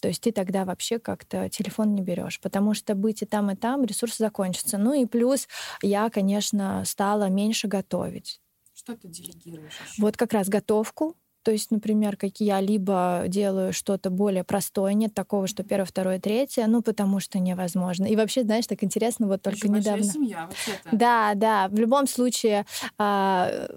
[0.00, 3.56] То есть ты тогда вообще как-то телефон не берешь, потому что быть и там, и
[3.56, 4.76] там ресурсы закончатся.
[4.76, 5.48] Ну и плюс
[5.80, 8.40] я, конечно, стала меньше готовить.
[8.74, 9.80] Что ты делегируешь?
[9.80, 10.02] Еще?
[10.02, 15.12] Вот как раз готовку, то есть, например, как я либо делаю что-то более простое, нет
[15.14, 18.06] такого, что первое, второе, третье, ну, потому что невозможно.
[18.06, 20.04] И вообще, знаешь, так интересно, вот только Еще недавно.
[20.04, 20.96] семья, вообще-то.
[20.96, 21.68] Да, да.
[21.68, 22.64] В любом случае,
[22.98, 23.68] а,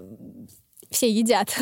[0.90, 1.56] все едят.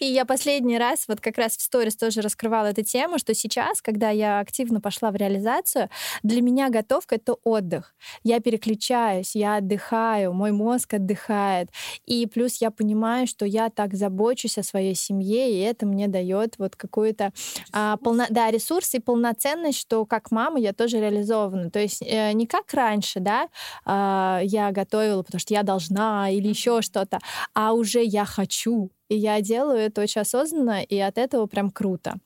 [0.00, 3.82] И я последний раз, вот как раз в сторис тоже раскрывала эту тему, что сейчас,
[3.82, 5.90] когда я активно пошла в реализацию,
[6.22, 7.94] для меня готовка— это отдых.
[8.22, 11.68] Я переключаюсь, я отдыхаю, мой мозг отдыхает.
[12.06, 16.54] И плюс я понимаю, что я так забочусь о своей семье, и это мне дает
[16.58, 17.32] вот какую-то
[17.72, 18.26] а, полно...
[18.30, 21.70] да, ресурс и полноценность, что как мама я тоже реализована.
[21.70, 23.48] То есть э, не как раньше, да,
[23.84, 27.18] э, я готовила, потому что я должна или еще что-то,
[27.54, 28.90] а уже я хочу.
[29.08, 32.18] И я делаю это очень осознанно, и от этого прям круто.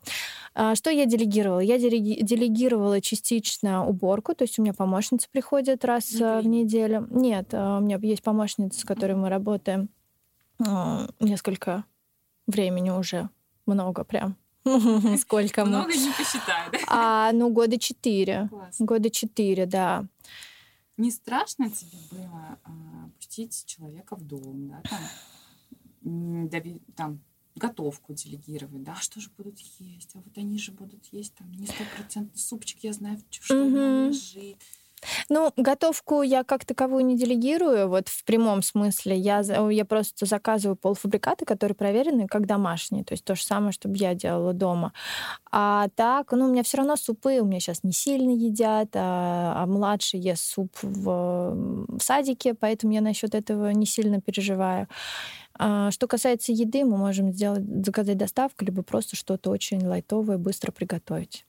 [0.54, 1.60] А, что я делегировала?
[1.60, 7.06] Я делегировала частично уборку, то есть у меня помощница приходит раз mm в неделю.
[7.10, 9.88] Нет, а, у меня есть помощница, с которой мы работаем
[11.18, 11.84] несколько
[12.46, 13.28] времени уже,
[13.66, 14.36] много прям.
[15.18, 15.70] Сколько мы?
[15.70, 16.78] Много не посчитаю, да?
[16.88, 18.48] А, ну, года четыре.
[18.78, 20.04] Года четыре, да.
[20.98, 22.70] Не страшно тебе было а,
[23.16, 25.00] пустить человека в дом, да, там,
[26.96, 27.20] там
[27.54, 31.66] готовку делегировать, да, что же будут есть, а вот они же будут есть там не
[31.66, 34.08] стопроцентный супчик, я знаю, что mm-hmm.
[34.08, 34.56] лежит.
[35.28, 39.16] Ну, готовку я как таковую не делегирую, вот в прямом смысле.
[39.16, 43.96] Я, я просто заказываю полуфабрикаты, которые проверены как домашние, то есть то же самое, чтобы
[43.96, 44.92] я делала дома.
[45.50, 49.62] А так, ну, у меня все равно супы у меня сейчас не сильно едят, а,
[49.62, 51.54] а младший ест суп в,
[51.88, 54.88] в садике, поэтому я насчет этого не сильно переживаю.
[55.58, 60.72] А, что касается еды, мы можем сделать, заказать доставку, либо просто что-то очень лайтовое, быстро
[60.72, 61.46] приготовить.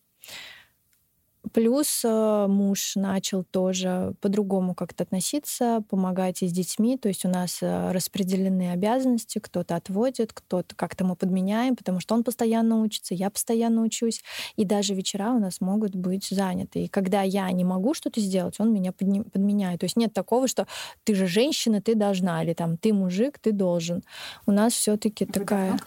[1.54, 6.98] Плюс э, муж начал тоже по-другому как-то относиться, помогать и с детьми.
[6.98, 12.16] То есть у нас э, распределены обязанности, кто-то отводит, кто-то как-то мы подменяем, потому что
[12.16, 14.24] он постоянно учится, я постоянно учусь.
[14.56, 16.86] И даже вечера у нас могут быть заняты.
[16.86, 19.82] И когда я не могу что-то сделать, он меня подменяет.
[19.82, 20.66] То есть нет такого, что
[21.04, 24.02] ты же женщина, ты должна, или там ты мужик, ты должен.
[24.48, 25.78] У нас все-таки такая...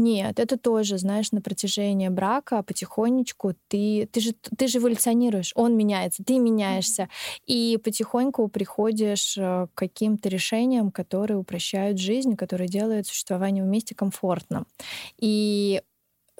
[0.00, 5.76] Нет, это тоже, знаешь, на протяжении брака потихонечку ты, ты же, ты же эволюционируешь, он
[5.76, 7.08] меняется, ты меняешься,
[7.46, 14.66] и потихоньку приходишь э, к каким-то решениям, которые упрощают жизнь, которые делают существование вместе комфортным.
[15.20, 15.82] И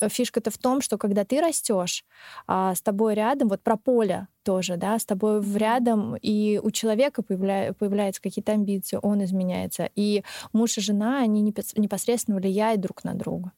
[0.00, 2.04] фишка-то в том, что когда ты растешь,
[2.46, 6.70] а с тобой рядом, вот про поле тоже, да, с тобой в рядом, и у
[6.70, 9.90] человека появля, появляются какие-то амбиции, он изменяется.
[9.94, 13.52] И муж и жена, они непосредственно влияют друг на друга.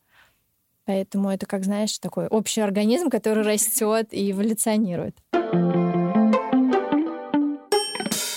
[0.86, 5.16] Поэтому это, как знаешь, такой общий организм, который растет и эволюционирует.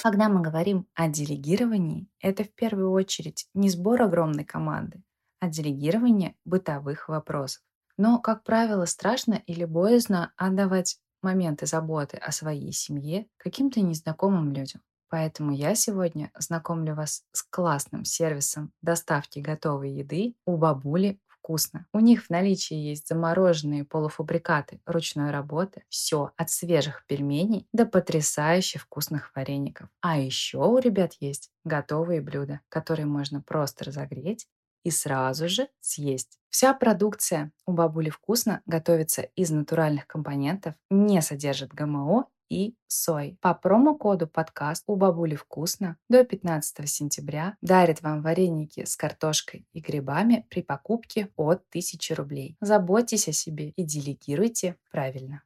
[0.03, 5.01] Когда мы говорим о делегировании, это в первую очередь не сбор огромной команды,
[5.39, 7.63] а делегирование бытовых вопросов.
[7.97, 14.81] Но, как правило, страшно или боязно отдавать моменты заботы о своей семье каким-то незнакомым людям.
[15.09, 21.85] Поэтому я сегодня знакомлю вас с классным сервисом доставки готовой еды у бабули вкусно.
[21.93, 25.83] У них в наличии есть замороженные полуфабрикаты ручной работы.
[25.89, 29.89] Все от свежих пельменей до потрясающе вкусных вареников.
[30.01, 34.47] А еще у ребят есть готовые блюда, которые можно просто разогреть
[34.83, 36.39] и сразу же съесть.
[36.49, 43.37] Вся продукция у бабули вкусно готовится из натуральных компонентов, не содержит ГМО и сои.
[43.41, 49.79] По промокоду подкаст у бабули вкусно до 15 сентября дарит вам вареники с картошкой и
[49.79, 52.57] грибами при покупке от 1000 рублей.
[52.61, 55.41] Заботьтесь о себе и делегируйте правильно.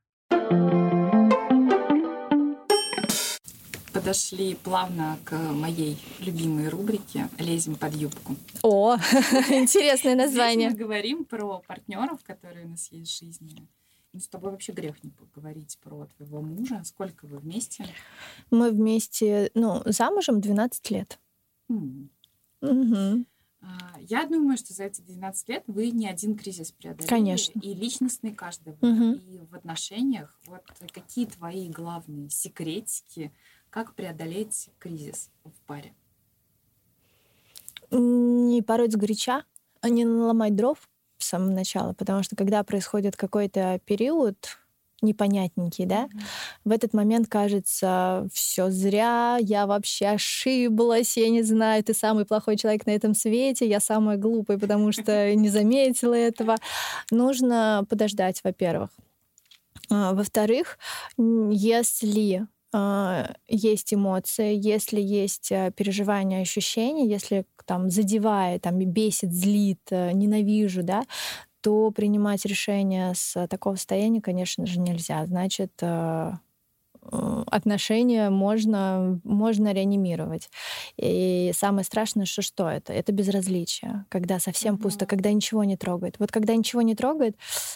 [4.07, 8.37] Подошли плавно к моей любимой рубрике «Лезем под юбку».
[8.63, 8.95] О,
[9.49, 10.69] интересное название.
[10.69, 13.67] Здесь мы говорим про партнеров, которые у нас есть в жизни.
[14.13, 16.81] Ну, с тобой вообще грех не поговорить про твоего мужа.
[16.85, 17.85] Сколько вы вместе?
[18.49, 21.19] Мы вместе, ну, замужем 12 лет.
[21.69, 22.07] Mm.
[22.61, 23.25] Угу.
[23.99, 27.09] Я думаю, что за эти 12 лет вы не один кризис преодолели.
[27.09, 27.59] Конечно.
[27.59, 28.73] И личностный каждый.
[28.81, 29.19] Угу.
[29.19, 30.39] И в отношениях.
[30.45, 30.61] Вот
[30.93, 33.33] какие твои главные секретики,
[33.69, 35.93] как преодолеть кризис в паре?
[37.91, 39.43] Не пороть сгоряча,
[39.81, 40.77] а не наломать дров
[41.17, 44.57] с самого начала, потому что когда происходит какой-то период,
[45.01, 46.21] непонятненький, да, mm-hmm.
[46.65, 52.57] в этот момент кажется, все зря, я вообще ошиблась, я не знаю, ты самый плохой
[52.57, 56.55] человек на этом свете, я самая глупая, потому что не заметила этого.
[57.11, 58.89] Нужно подождать, во-первых.
[59.89, 60.79] А, во-вторых,
[61.17, 62.47] если
[63.47, 70.83] есть эмоции, если есть э, переживания, ощущения, если там задевает, там бесит, злит, э, ненавижу,
[70.83, 71.03] да,
[71.61, 75.25] то принимать решение с такого состояния, конечно же, нельзя.
[75.25, 76.33] Значит, э, Э,
[77.11, 80.49] отношения можно, можно реанимировать.
[80.97, 82.93] И самое страшное, что что это?
[82.93, 84.81] Это безразличие, когда совсем mm-hmm.
[84.81, 86.15] пусто, когда ничего не трогает.
[86.19, 87.35] Вот когда ничего не трогает,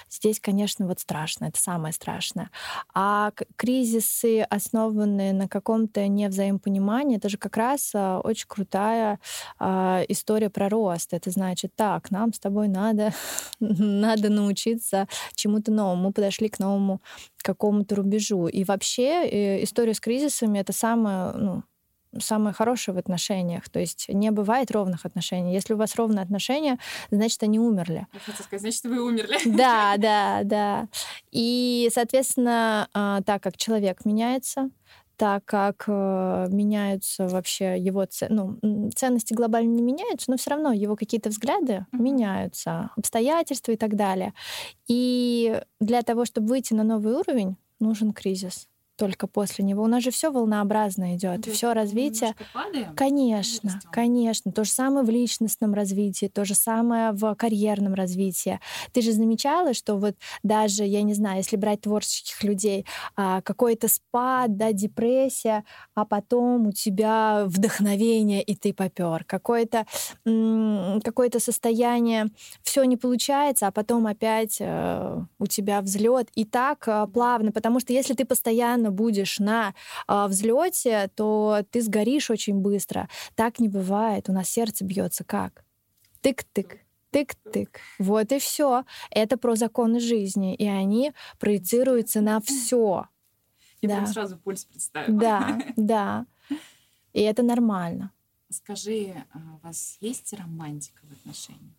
[0.10, 2.50] здесь, конечно, вот страшно, это самое страшное.
[2.94, 9.20] А кризисы, основанные на каком-то невзаимопонимании, это же как раз а, очень крутая
[9.60, 11.14] а, история про рост.
[11.14, 13.14] Это значит, так, нам с тобой надо,
[13.60, 16.08] надо научиться чему-то новому.
[16.08, 17.02] Мы подошли к новому
[17.42, 18.48] какому-то рубежу.
[18.48, 21.64] И вообще э, история с кризисами— это самое, ну,
[22.20, 23.70] самое хорошее в отношениях.
[23.70, 25.54] То есть не бывает ровных отношений.
[25.54, 26.78] Если у вас ровные отношения,
[27.10, 28.08] значит, они умерли.
[28.14, 29.38] Я хотела сказать, значит, вы умерли.
[29.58, 30.88] Да, да, да.
[31.32, 34.70] И, соответственно, а, так как человек меняется,
[35.18, 40.96] так как э, меняются вообще его ну, ценности глобально не меняются, но все равно его
[40.96, 42.02] какие-то взгляды mm-hmm.
[42.02, 44.34] меняются, обстоятельства и так далее.
[44.88, 49.84] И для того, чтобы выйти на новый уровень, нужен кризис только после него.
[49.84, 52.36] У нас же все волнообразно идет, все развитие.
[52.54, 54.52] Падаем, конечно, конечно.
[54.52, 58.60] То же самое в личностном развитии, то же самое в карьерном развитии.
[58.92, 62.86] Ты же замечала, что вот даже, я не знаю, если брать творческих людей,
[63.16, 65.64] а, какой-то спад, да, депрессия,
[65.96, 69.24] а потом у тебя вдохновение, и ты попер.
[69.26, 69.86] Какое-то
[71.04, 72.28] какое состояние,
[72.64, 76.30] все не получается, а потом опять э, у тебя взлет.
[76.36, 79.74] И так э, плавно, потому что если ты постоянно будешь на
[80.08, 83.10] а, взлете, то ты сгоришь очень быстро.
[83.36, 84.30] Так не бывает.
[84.30, 85.64] У нас сердце бьется как?
[86.22, 86.78] Тык-тык
[87.12, 87.78] тык-тык.
[88.00, 88.86] Вот и все.
[89.10, 93.08] Это про законы жизни, и они проецируются на все.
[93.82, 93.96] Я да.
[93.96, 95.20] прям сразу пульс представила.
[95.20, 96.26] Да, да.
[97.14, 98.12] И это нормально.
[98.50, 101.76] Скажи, а у вас есть романтика в отношениях?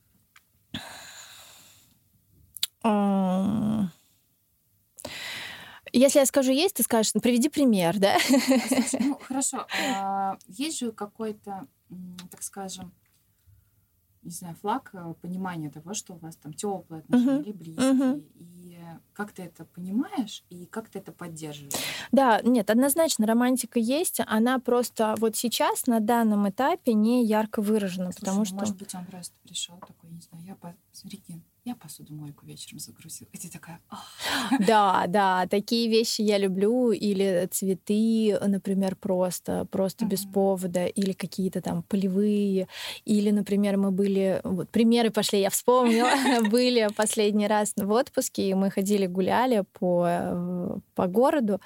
[5.93, 8.17] Если я скажу есть, ты скажешь, ну, приведи пример, да?
[8.19, 9.67] Слушай, ну, хорошо.
[9.95, 11.67] А, есть же какой-то,
[12.31, 12.93] так скажем,
[14.23, 17.43] не знаю, флаг э, понимания того, что у вас там теплые отношения uh-huh.
[17.43, 17.93] или близкие.
[17.93, 18.25] Uh-huh.
[18.39, 18.79] И
[19.13, 21.75] как ты это понимаешь и как ты это поддерживаешь?
[22.13, 28.13] Да, нет, однозначно романтика есть, она просто вот сейчас на данном этапе не ярко выражена,
[28.13, 28.55] Слушай, потому ну, что...
[28.55, 30.75] Может быть, он просто пришел такой, не знаю, я по...
[30.93, 33.29] Смотрите, я посудомойку вечером загрузила.
[33.33, 33.81] И ты такая...
[34.67, 36.91] Да, да, такие вещи я люблю.
[36.91, 40.87] Или цветы, например, просто, просто без повода.
[40.87, 42.67] Или какие-то там полевые.
[43.05, 44.41] Или, например, мы были...
[44.43, 46.11] Вот, примеры пошли, я вспомнила.
[46.51, 51.61] Были последний раз в отпуске, и мы ходили, гуляли по, э, по городу.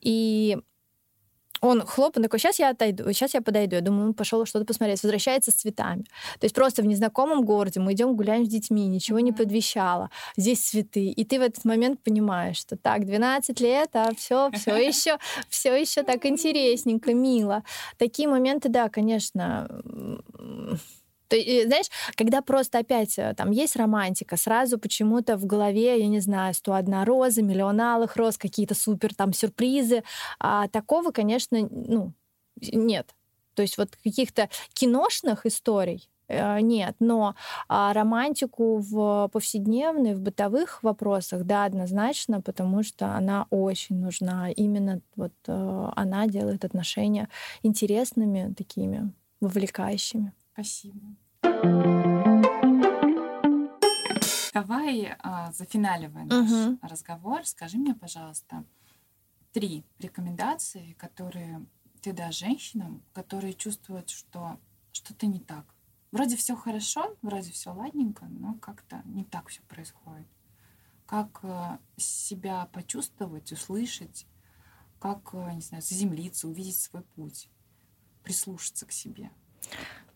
[0.00, 0.56] И
[1.60, 3.76] он хлоп, он такой, сейчас я отойду, сейчас я подойду.
[3.76, 5.02] Я думаю, он пошел что-то посмотреть.
[5.02, 6.02] Возвращается с цветами.
[6.38, 10.10] То есть просто в незнакомом городе мы идем гуляем с детьми, ничего не подвещало.
[10.36, 11.06] Здесь цветы.
[11.06, 15.74] И ты в этот момент понимаешь, что так, 12 лет, а все, все еще, все
[15.74, 17.62] еще так интересненько, мило.
[17.98, 19.68] Такие моменты, да, конечно,
[21.28, 26.20] то, знаешь, когда просто опять э, там есть романтика, сразу почему-то в голове, я не
[26.20, 30.02] знаю, 101 роза, миллион алых роз, какие-то супер там сюрпризы.
[30.38, 32.12] А такого, конечно, ну,
[32.60, 33.14] нет.
[33.54, 37.34] То есть вот каких-то киношных историй э, нет, но
[37.68, 44.50] а, романтику в повседневной, в бытовых вопросах, да, однозначно, потому что она очень нужна.
[44.50, 47.28] Именно вот э, она делает отношения
[47.62, 49.10] интересными, такими
[49.40, 50.32] вовлекающими.
[50.56, 51.14] Спасибо.
[54.54, 56.78] Давай, а, зафиналивая наш угу.
[56.80, 58.64] разговор, скажи мне, пожалуйста,
[59.52, 61.66] три рекомендации, которые
[62.00, 64.58] ты дашь женщинам, которые чувствуют, что
[64.92, 65.66] что-то не так.
[66.10, 70.26] Вроде все хорошо, вроде все ладненько, но как-то не так все происходит.
[71.04, 74.26] Как э, себя почувствовать, услышать,
[75.00, 77.50] как, э, не знаю, заземлиться, увидеть свой путь,
[78.22, 79.30] прислушаться к себе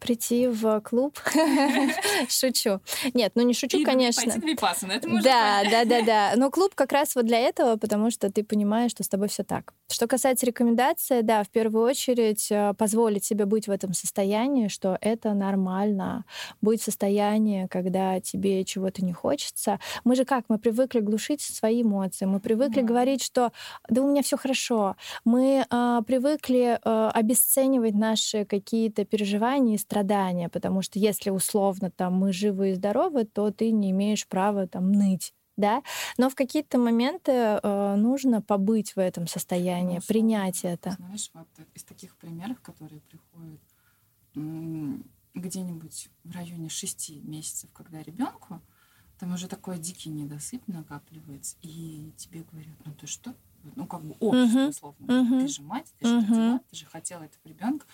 [0.00, 1.18] прийти в клуб.
[2.28, 2.80] Шучу.
[3.14, 4.22] Нет, ну не шучу, и конечно.
[4.22, 6.32] Пойти на это Да, да, да, да.
[6.36, 9.44] Но клуб как раз вот для этого, потому что ты понимаешь, что с тобой все
[9.44, 9.72] так.
[9.90, 14.96] Что касается рекомендаций, да, в первую очередь э, позволить себе быть в этом состоянии, что
[15.00, 16.24] это нормально.
[16.60, 19.78] Быть в состоянии, когда тебе чего-то не хочется.
[20.04, 20.44] Мы же как?
[20.48, 22.24] Мы привыкли глушить свои эмоции.
[22.24, 22.86] Мы привыкли mm.
[22.86, 23.52] говорить, что
[23.88, 24.96] да у меня все хорошо.
[25.24, 32.14] Мы э, привыкли э, обесценивать наши какие-то переживания и страдания, потому что если условно там
[32.14, 35.82] мы живы и здоровы, то ты не имеешь права там ныть да,
[36.16, 40.06] но в какие-то моменты э, нужно побыть в этом состоянии, Хорошо.
[40.08, 40.92] принять это.
[40.92, 43.60] Знаешь, вот из таких примеров, которые приходят
[45.34, 48.62] где-нибудь в районе шести месяцев, когда ребенку,
[49.18, 53.34] там уже такой дикий недосып накапливается, и тебе говорят, ну ты что?
[53.76, 55.40] Ну, как бы общество, условно.
[55.40, 57.84] Ты же мать, ты же родила, ты же хотела этого ребенка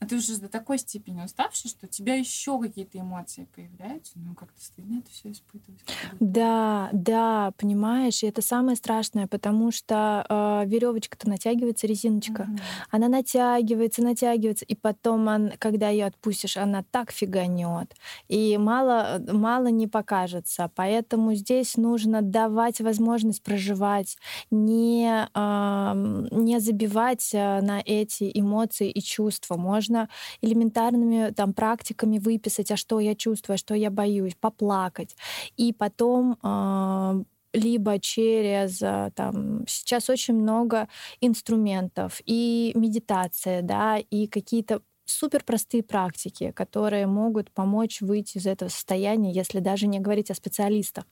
[0.00, 4.34] а ты уже до такой степени уставший, что у тебя еще какие-то эмоции появляются, ну
[4.34, 5.80] как-то стыдно это все испытывать.
[6.18, 12.60] Да, да, понимаешь, и это самое страшное, потому что э, веревочка-то натягивается, резиночка, mm-hmm.
[12.90, 17.94] она натягивается, натягивается, и потом, он, когда ее отпустишь, она так фиганет,
[18.28, 24.16] и мало, мало не покажется, поэтому здесь нужно давать возможность проживать,
[24.50, 30.08] не э, не забивать э, на эти эмоции и чувства, можно можно
[30.40, 35.16] элементарными там практиками выписать, а что я чувствую, а что я боюсь, поплакать.
[35.56, 40.88] И потом э, либо через а, там сейчас очень много
[41.20, 48.68] инструментов и медитация, да, и какие-то супер простые практики, которые могут помочь выйти из этого
[48.68, 51.04] состояния, если даже не говорить о специалистах.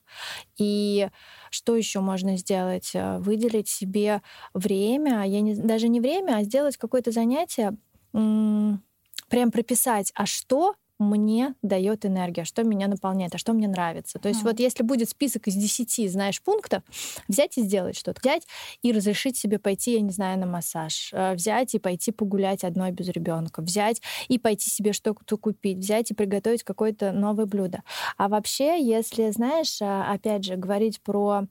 [0.57, 1.09] И
[1.49, 2.91] что еще можно сделать?
[2.93, 4.21] Выделить себе
[4.53, 7.77] время, я не, даже не время, а сделать какое-то занятие,
[8.11, 14.19] прям прописать, а что мне дает энергия, что меня наполняет, а что мне нравится.
[14.19, 16.83] То есть вот если будет список из 10, знаешь, пунктов,
[17.27, 18.19] взять и сделать что-то.
[18.19, 18.45] Взять
[18.81, 21.11] и разрешить себе пойти, я не знаю, на массаж.
[21.13, 23.61] Э, взять и пойти погулять одной без ребенка.
[23.61, 25.77] Взять и пойти себе что-то купить.
[25.77, 27.81] Взять и приготовить какое-то новое блюдо.
[28.17, 31.45] А вообще, если, знаешь, а, опять же, говорить про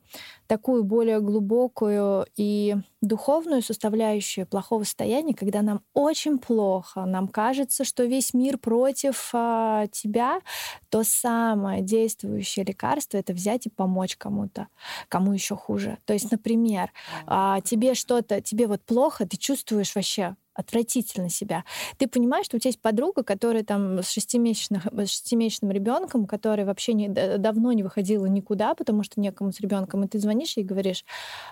[0.46, 8.04] такую более глубокую и духовную составляющую плохого состояния, когда нам очень плохо, нам кажется, что
[8.04, 10.40] весь мир против а, тебя,
[10.88, 14.68] то самое действующее лекарство это взять и помочь кому-то,
[15.08, 15.98] кому еще хуже.
[16.06, 16.92] То есть, например,
[17.26, 21.64] а, тебе что-то, тебе вот плохо, ты чувствуешь вообще отвратительно себя.
[21.96, 26.92] Ты понимаешь, что у тебя есть подруга, которая там с с шестимесячным ребенком, которая вообще
[26.92, 30.66] не, давно не выходила никуда, потому что некому с ребенком, и ты звонишь ей и
[30.66, 31.04] говоришь,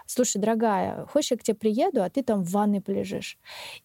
[0.07, 3.39] слушай, дорогая, хочешь, я к тебе приеду, а ты там в ванной полежишь.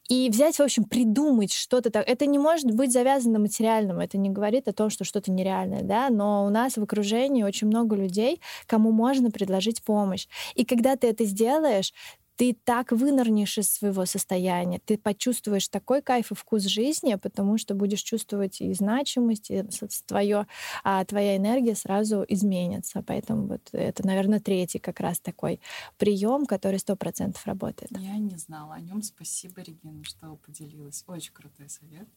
[0.09, 2.07] И взять, в общем, придумать что-то так.
[2.07, 6.09] Это не может быть завязано материальным, это не говорит о том, что что-то нереальное, да,
[6.09, 10.28] но у нас в окружении очень много людей, кому можно предложить помощь.
[10.55, 11.93] И когда ты это сделаешь,
[12.42, 17.76] ты так вынырнешь из своего состояния, ты почувствуешь такой кайф и вкус жизни, потому что
[17.76, 19.64] будешь чувствовать и значимость, и
[20.08, 20.48] твое,
[20.84, 23.04] а твоя энергия сразу изменится.
[23.06, 25.60] Поэтому вот это, наверное, третий как раз такой
[26.00, 27.92] прием, который сто процентов работает.
[28.00, 29.04] Я не знала о нем.
[29.04, 31.04] Спасибо, Регина, что поделилась.
[31.06, 32.08] Очень крутой совет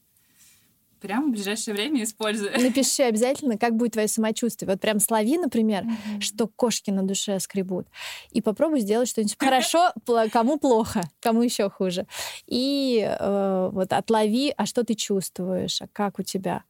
[1.05, 2.51] прям в ближайшее время использую.
[2.59, 4.71] Напиши обязательно, как будет твое самочувствие.
[4.71, 6.21] Вот прям слови, например, mm-hmm.
[6.23, 7.87] что кошки на душе скребут.
[8.31, 9.93] И попробуй сделать что-нибудь хорошо,
[10.33, 12.07] кому плохо, кому еще хуже.
[12.47, 16.65] И э, вот отлови, а что ты чувствуешь, а как у тебя.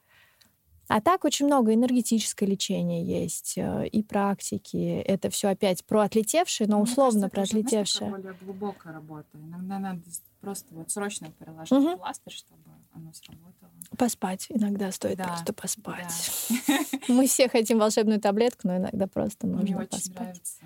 [0.89, 5.03] А так очень много энергетическое лечение есть э, и практики.
[5.07, 8.09] Это все опять про отлетевшие, но условно про отлетевшие.
[8.09, 9.29] Это более глубокая работа.
[9.35, 10.03] Иногда надо
[10.41, 11.97] просто вот срочно переложить угу.
[11.97, 12.61] пластырь, чтобы
[12.93, 13.71] оно сработало.
[13.97, 14.47] Поспать.
[14.51, 16.41] Иногда стоит да, просто поспать.
[16.69, 16.79] Да.
[17.09, 20.03] Мы все хотим волшебную таблетку, но иногда просто нужно Мне поспать.
[20.03, 20.61] очень нравится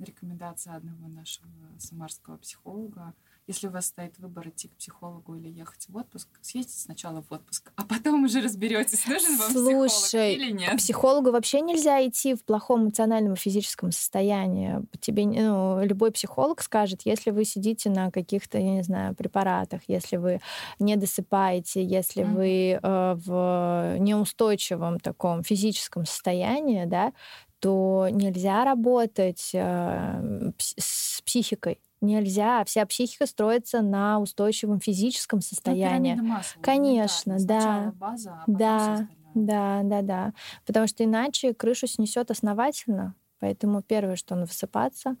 [0.00, 3.14] рекомендация одного нашего самарского психолога
[3.50, 7.32] если у вас стоит выбор идти к психологу или ехать в отпуск, съездите сначала в
[7.32, 10.76] отпуск, а потом уже разберетесь, нужен вам Слушай, психолог или нет.
[10.76, 14.80] психологу вообще нельзя идти в плохом эмоциональном и физическом состоянии.
[15.00, 20.16] Тебе ну, любой психолог скажет, если вы сидите на каких-то, я не знаю, препаратах, если
[20.16, 20.40] вы
[20.78, 22.34] не досыпаете, если mm-hmm.
[22.34, 27.12] вы э, в неустойчивом таком физическом состоянии, да,
[27.60, 32.64] то нельзя работать э, с психикой нельзя.
[32.64, 36.14] Вся психика строится на устойчивом физическом ну, состоянии.
[36.14, 37.92] Ну, масла, Конечно, да.
[37.96, 40.32] База, а да, да, да, да.
[40.66, 43.14] Потому что иначе крышу снесет основательно.
[43.38, 45.16] Поэтому первое, что он высыпаться,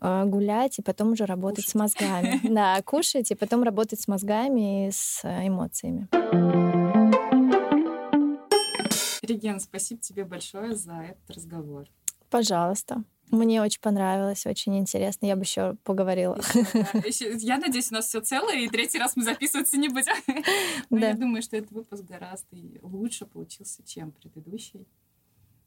[0.00, 1.70] э, гулять и потом уже работать кушать.
[1.70, 2.40] с мозгами.
[2.48, 6.08] Да, кушать и потом работать с мозгами и с э, эмоциями.
[9.28, 11.86] Реген, спасибо тебе большое за этот разговор.
[12.30, 13.04] Пожалуйста.
[13.30, 15.26] Мне очень понравилось, очень интересно.
[15.26, 16.40] Я бы еще поговорила.
[17.40, 20.14] Я надеюсь, у нас все целое, и третий раз мы записываться не будем.
[20.90, 24.86] Но я думаю, что этот выпуск гораздо лучше получился, чем предыдущий.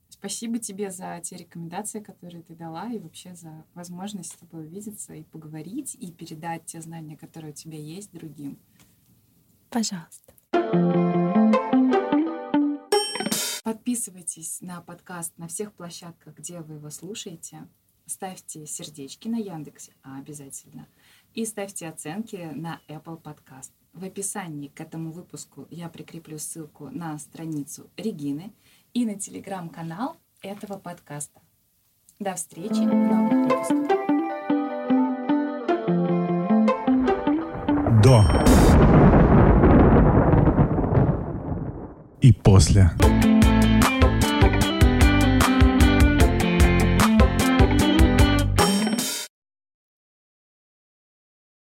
[0.09, 5.13] Спасибо тебе за те рекомендации, которые ты дала, и вообще за возможность с тобой увидеться
[5.13, 8.59] и поговорить, и передать те знания, которые у тебя есть, другим.
[9.69, 10.33] Пожалуйста.
[13.71, 17.69] Подписывайтесь на подкаст на всех площадках, где вы его слушаете.
[18.05, 20.89] Ставьте сердечки на Яндексе обязательно.
[21.35, 23.71] И ставьте оценки на Apple Podcast.
[23.93, 28.51] В описании к этому выпуску я прикреплю ссылку на страницу Регины
[28.93, 31.39] и на телеграм-канал этого подкаста.
[32.19, 33.87] До встречи в новых выпусках.
[38.03, 38.21] До
[42.19, 42.91] и после.